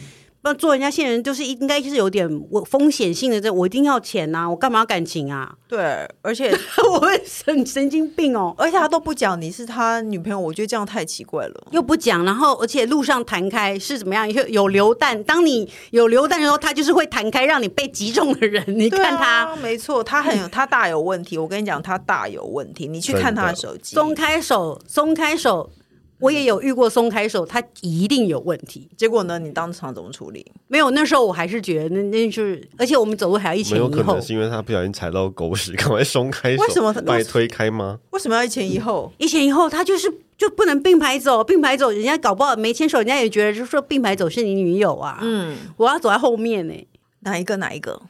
[0.52, 5.54] 不做人家线人，就是应该是有点我风险性的，这我一定要钱呐、啊，我干嘛要感情啊？
[5.68, 6.50] 对，而且
[6.92, 11.66] 我会神神经病哦，而且他都不讲你是他女朋友，我觉得这样太奇怪了。
[11.70, 14.30] 又不讲，然后而且路上弹开是怎么样？
[14.30, 18.64] 有有榴弹，当你有榴弹的时候，他就是会弹开，让你被击中的人。
[18.68, 21.36] 你看他，啊、没错，他很有，他大有问题。
[21.36, 22.86] 我跟你讲，他大有问题。
[22.88, 25.70] 你去看他的手机，松开手，松开手。
[26.20, 28.88] 我也有遇过松开手，他一定有问题。
[28.96, 29.38] 结果呢？
[29.38, 30.44] 你当场怎么处理？
[30.66, 33.88] 没有，那时候我还是觉得那那就是，而且我们走路还要一前一后。
[33.88, 36.62] 没有可能是因为他不小心踩到狗屎，赶快松开手。
[36.62, 36.92] 为什么？
[37.02, 38.00] 把你推开吗？
[38.10, 39.12] 为什么要一前一后？
[39.18, 45.20] 一前一后，他就是就不能并排走，并排走，人家搞不好没牵手，人家也觉得就是说并排走是你女友啊。
[45.22, 46.86] 嗯，我要走在后面呢、欸。
[47.20, 47.56] 哪一个？
[47.58, 48.00] 哪一个？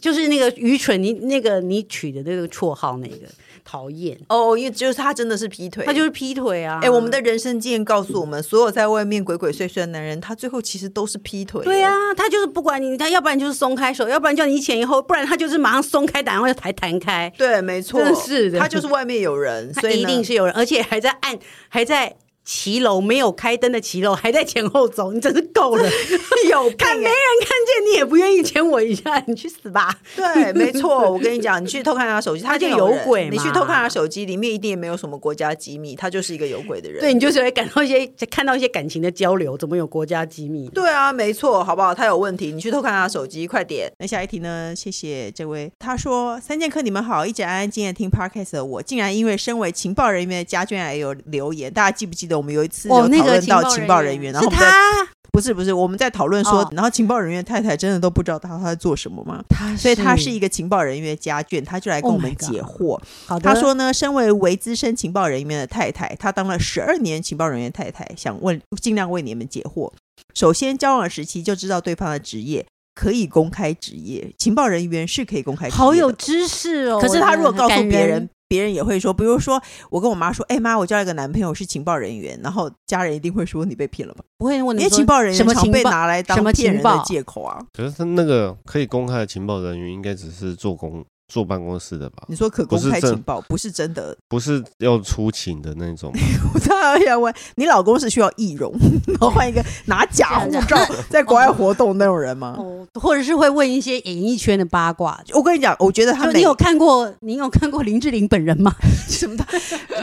[0.00, 3.26] 就是那个愚蠢，你那个你取的那个绰号那个。
[3.70, 6.80] 讨厌哦，因为就是他真的是劈腿，他就是劈腿啊！
[6.82, 11.62] 哎，我们的人生经验告诉我们，所有在外面鬼鬼祟祟的男人，他最后其实都是劈腿。
[11.62, 17.32] 对啊，他就是不管你，他要不然就是松开手，要不然叫你一前一后，不然他就是马上松开，然后就弹弹开。
[17.38, 22.16] 对，没错，是的，他就是外面有人，所以一定是有人，而且还在按，还在。
[22.52, 25.88] 骑楼没有开灯的骑楼还在前后走，你真是够了！
[26.50, 29.96] 有看没人看见你也不愿意牵我一下，你去死吧！
[30.16, 33.30] 对，没错，我跟你讲，你去偷看他手机， 他就有鬼。
[33.30, 37.00] 你去偷看他手机，里面一定也没有什么国家机密，他就是一个有鬼的人。
[37.00, 40.68] 对，你就是会感到一些看到一些感情的交流，怎么有国家机密？
[40.70, 41.94] 对啊，没错，好不好？
[41.94, 43.88] 他有问题，你去偷看他手机，快点。
[44.00, 44.74] 那下一题呢？
[44.74, 51.72] 谢谢这位，他说：“三剑客，你们好，一直安安静静听 Podcast 的我，竟然因为身为情报人员的家眷而有留言。
[51.72, 59.44] 大家记不记得我们有一次有讨论到情报人员，然后他不是不是，我们在讨论说，然后情报人员太太真的都不知道他他在做什么吗？
[59.50, 62.98] 他所以他是一个情报人员家眷，他就来跟我们解惑。
[63.26, 69.92] 好的，他说呢，身为为资深情报人员的太太，他当了十二年情报人员太太，想问尽量为你们解惑。
[70.34, 72.64] 首先，交往时期就知道对方的职业，
[72.94, 76.98] 可以公开职业，情报人员是可以公开职业，好有知识哦。
[77.00, 78.28] 可是他如果告诉别人。
[78.50, 87.64] 别人也会说，比如说我跟我妈说：“哎妈，我交了一个男朋友是情报人员。”然后家人一定会说：“你被骗了吧？”不会问你，因为情报人员常被拿来当骗人的借口啊。
[87.72, 91.04] 可是他那个可以公开的情报人员，应该只是做工。
[91.30, 92.24] 坐办公室的吧？
[92.26, 96.12] 你说可公开情报，不是真的，不是要出勤的那种。
[96.52, 98.74] 我当然想问，你老公是需要易容，
[99.06, 100.76] 然后换一个拿假护照
[101.08, 102.56] 在国外活动那种人吗？
[102.58, 105.22] 哦，或者是会问一些演艺圈的八卦？
[105.32, 108.74] 我跟你讲，我觉得他你有看过，你有看过林志玲本人吗？
[109.08, 109.44] 什么的？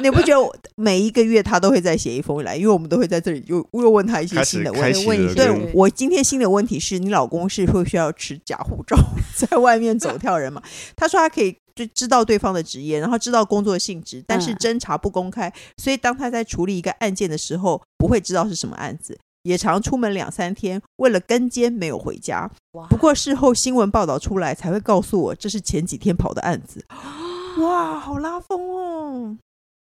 [0.01, 2.55] 你不觉得每一个月他都会再写一封来？
[2.55, 5.05] 因为我们都会在这里又又问他一些新的问题。
[5.05, 8.97] 问对，我今天新的问题是你老公是会需要持假护照
[9.35, 10.61] 在外面走跳人吗？
[10.95, 11.16] 他说。
[11.17, 22.49] 他可以就知道对方的职业，然后知道工作性质，但是侦查不公开，所以当他在处理一个案件的时候，不会知道是什么案子，也常出门两三天，为了跟监没有回家。
[22.89, 26.85] 不过事后新闻报道出来，才会告诉我这是前几天跑的案子。
[27.61, 29.37] 哇，好拉风哦！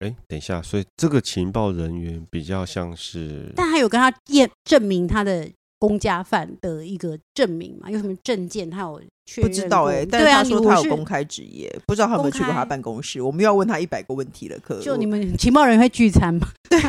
[0.00, 5.48] 哎，等一下，所以这个情报人员比较像是，但还有跟他验证明他的。
[5.78, 7.90] 公家犯的一个证明嘛？
[7.90, 8.68] 有什么证件？
[8.70, 9.50] 他有确认？
[9.50, 13.20] 不知道哎、欸，但是他说他有公开职业，不知道他有没有去过他办公室。
[13.20, 16.48] 我们又要问他一百个问题了，可就你们情报人员会聚餐吗？
[16.70, 16.80] 对，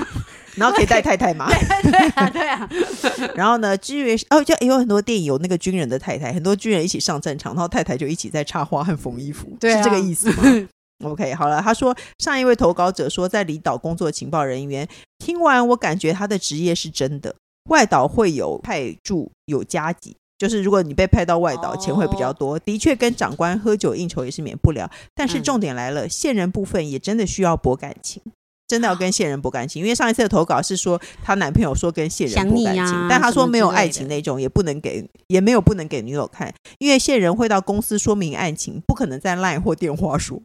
[0.56, 1.48] 然后可以带太太吗？
[1.84, 2.70] 对啊，对啊。
[3.36, 10.68] 然后呢，至于哦，就有很多电影有那个军人的太太，很多军人一起上战场，然后太太就一起在插花和缝衣服，对啊、是这个意思吗？
[11.06, 14.88] OK，好了，他说上一位投稿者说在离岛工作的情报人员，
[15.20, 17.36] 听完我感觉他的职业是真的。
[17.68, 22.58] 外岛会有派驻有加急，就是如果你被派到外岛，钱会比较多。
[22.60, 24.90] 的确，跟长官喝酒应酬也是免不了。
[25.16, 28.22] 但是重点来了，线人部分也真的需要博感情，
[28.68, 29.82] 真的要跟线人博感情。
[29.84, 40.42] 因为上一次的投稿是说，她男朋友说跟线人博感情，但她说没有爱情那种，也不能给，也没有不能给女友看，因为线人会到公司说明案情，不可能在 LINE 或电话说，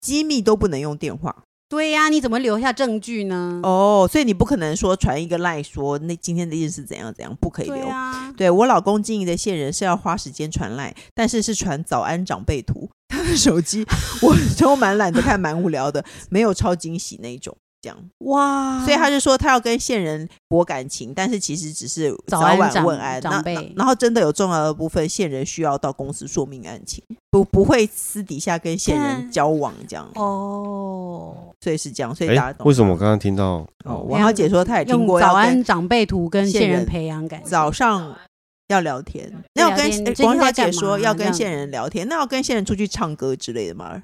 [0.00, 1.44] 机密都不能用电话。
[1.68, 3.60] 对呀、啊，你怎么留下证据呢？
[3.62, 7.76] 哦，所以你不可能说传一个赖说那今天的意思是怎样怎样，不可以留。
[7.76, 12.88] 对啊，对我老公经营的线人是要花时间传赖，但是是传早安长辈图。
[13.08, 13.84] 他的手机
[14.22, 17.56] 我 都蛮懒得看，蛮无聊的，没有超惊喜那种。
[17.80, 23.20] 这样哇，所以他就说他要跟线人博感情，但是其实只是早晚问安。
[23.20, 27.00] 长辈，然后真的有重要的部分，线人需要到公司说明案情，
[27.30, 30.10] 不不会私底下跟线人交往这样。
[30.16, 32.66] 哦，所以是这样，所以大家懂。
[32.66, 38.16] 为什么我刚刚听到哦，王小姐说她也听过早安长辈图跟线人培养感情，早上
[38.68, 44.02] 要聊天，那要跟王小姐说要跟线人聊天，那要跟线人出去唱歌之类的吗？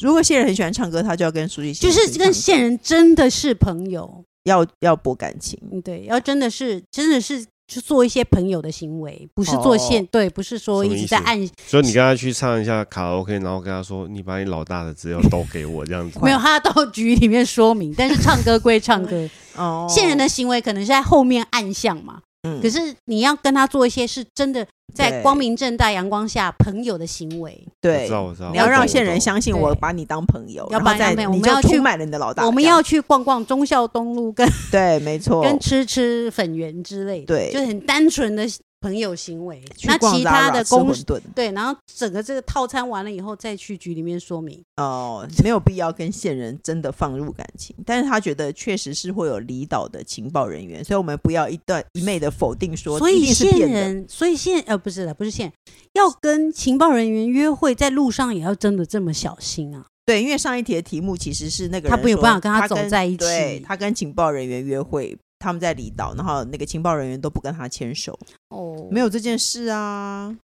[0.00, 11.38] 如果线人很喜欢唱歌，他就要跟书记，就是跟线人真的是朋友，要要博感情，对，要真的是真的是去做一些朋友的行为，不是做线、哦、对，不是说一直在暗。
[11.66, 16.18] 所以你跟他去唱一下卡拉 OK，然后跟他说，你把你老大的资料都给我这样子。
[16.22, 22.20] 没有，他到局里面说明，但是唱歌归唱歌， 哦，线人的行为可能是在后面暗巷嘛。
[22.42, 27.66] 嗯，可是你要跟他做一些是真的在光明正大阳光下朋友的行为。
[27.80, 28.08] 对，
[28.52, 38.46] 你要让线人相信我把你当朋友，要不然我们要去买人的老大，我们要去逛逛忠孝东路，跟对，没错，跟吃吃粉圆之类的，对，就是很单纯的。
[38.82, 41.04] 朋友行为，那其他的公司
[41.34, 55.52] 对，然后整个这个套餐完了以后再去局里面说明哦，没有必要跟线人真的放入感情，但是他觉得确实是会有离岛的情报人员，所以我们不要一段一昧的否定说，所以线人，所以线呃不是的，不是线，
[55.92, 59.86] 要跟情报人员约会，在路上也要真的这么小心啊？
[60.04, 65.16] 对，因为上一题的题目其实是那个人他没有办法跟他走在一起，对，他跟情报人员约会。
[65.42, 68.18] 他们在离岛，然后那个情报人员都不跟他牵手。
[68.48, 70.36] 哦，没有这件事啊。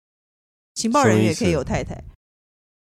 [0.74, 2.04] 情报人员也可以有太太。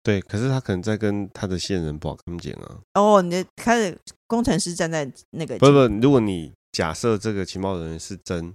[0.02, 2.78] 对，可是他可能在跟他的线人不好看见啊。
[2.94, 3.96] 哦，你的他的
[4.26, 5.58] 工程师站在那个……
[5.58, 8.54] 不不，如果你假设这个情报人员是真。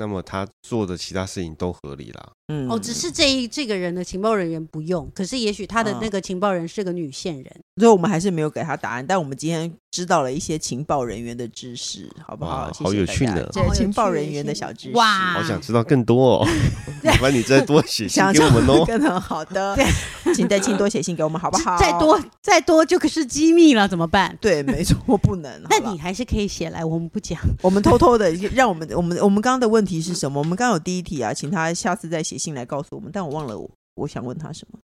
[0.00, 2.32] 那么他做的其他事情都合理啦。
[2.48, 7.44] 嗯，哦，只是这一这个人的情报人员不用，可是也许他的那个情报人是个女线人，
[7.76, 9.06] 嗯，所以我们还是没有给他答案。
[9.06, 12.70] 但我们今天知道了一些情报人员的知识，好不好？
[12.74, 16.48] 好有趣的，这情报人员的小知识，哇，好想知道更多哦。
[17.04, 18.84] 麻烦你再多写信给我们哦。
[18.84, 19.76] 更好的，
[20.34, 21.78] 请再请多写信给我们，好不好？
[21.78, 24.36] 再多再多就可是机密了，怎么办？
[24.40, 25.62] 对，没错，我不能。
[25.70, 30.40] 那你还是可以写来，我们不讲，我们偷偷的让我们我们我们刚刚的问题是什么？
[30.40, 33.10] 我们刚刚有第一题啊，请他下次再写信来告诉我们。
[33.12, 34.78] 但我忘了我我想问他什么？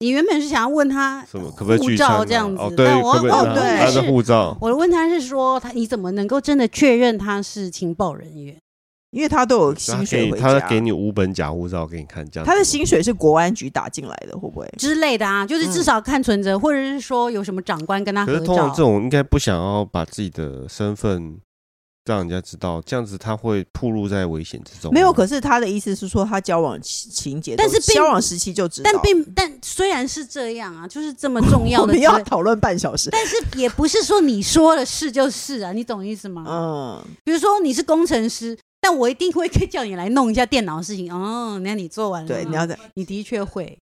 [0.00, 1.50] 你原本是想要问他什么？
[1.50, 2.62] 可不可以护照这样子？
[2.62, 4.56] 哦，对，我哦对，他的护照。
[4.60, 8.56] 我问他是说他你怎么能够真的确认他是情报人员？
[9.10, 12.46] 因为他都有薪水回家，他给你五本假护照给你看，这样。
[12.46, 15.46] 他的薪水是国安局打进来的，会不会之类的啊？
[15.46, 18.38] 就是至少看存折，或者是说有什么长官跟他合照。
[18.38, 21.40] 可是通常这种应该不想要把自己的身份。
[22.12, 24.92] 让人家知道，这样子他会暴露在危险之中。
[24.92, 28.90] 没有，可是他的意思是说，他交往情节，但是交往时期就知道。
[28.92, 33.10] 但并但虽然是这样啊，就是这么重要的， 我们要讨论半小时。
[33.10, 36.44] 但是也不是说你说的是就是啊，你懂意思吗？
[36.48, 37.04] 嗯。
[37.24, 41.12] 比如说你是工程师，但我一定会叫你来弄一下电脑的事情。
[41.12, 43.78] 哦，那你做完了，对，你要的，你的确会。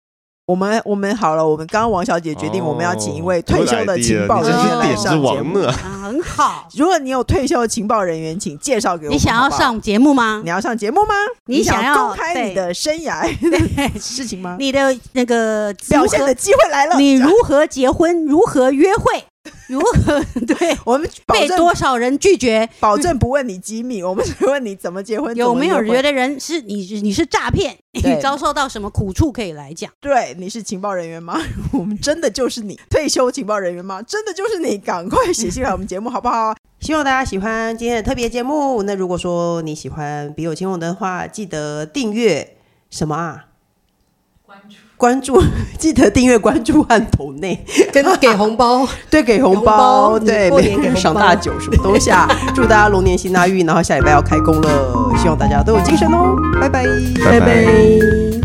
[0.47, 5.63] 我们我们好了，我们刚刚王小姐决定，我们要请一位退休的情报人员来上节目。
[5.67, 9.15] 很好，如果你有退休的情报人员，请介绍给我们。
[9.15, 10.43] 你想要上节目吗？
[10.45, 11.15] 你要上节目吗？
[11.47, 13.27] 你想要公开你的生涯
[13.99, 14.57] 事情吗？
[14.59, 16.97] 你的那个表现的机会来了。
[16.99, 18.27] 你如何结婚？
[18.27, 19.25] 如何约会？
[19.69, 22.69] 如何 对我们被多少人拒绝？
[22.81, 25.35] 保证不问你机密，我们只问你怎么结婚。
[25.37, 26.77] 有没有觉得人是你？
[27.03, 27.77] 你是诈骗？
[27.93, 29.91] 你遭受到什么苦处可以来讲？
[30.01, 31.41] 对，你是情报人员吗？
[31.73, 34.01] 我们真的就是你，退休情报人员吗？
[34.03, 36.55] 真的就是你，赶快写信来我们节目好不好？
[36.81, 38.83] 希望大家喜欢今天的特别节目。
[38.83, 42.57] 那如果说你喜欢笔友青红的话，记得订阅
[42.91, 43.47] 什么啊？
[44.97, 45.43] 关注，
[45.79, 52.29] 记得订阅、关注和投内，跟 给红包，对，给红包，对，每年给赏大酒什么东西啊？
[52.55, 56.85] 祝大家龙年行大运，然后下礼拜要开工了，希望大家都有精神哦，拜拜，
[57.25, 58.44] 拜拜。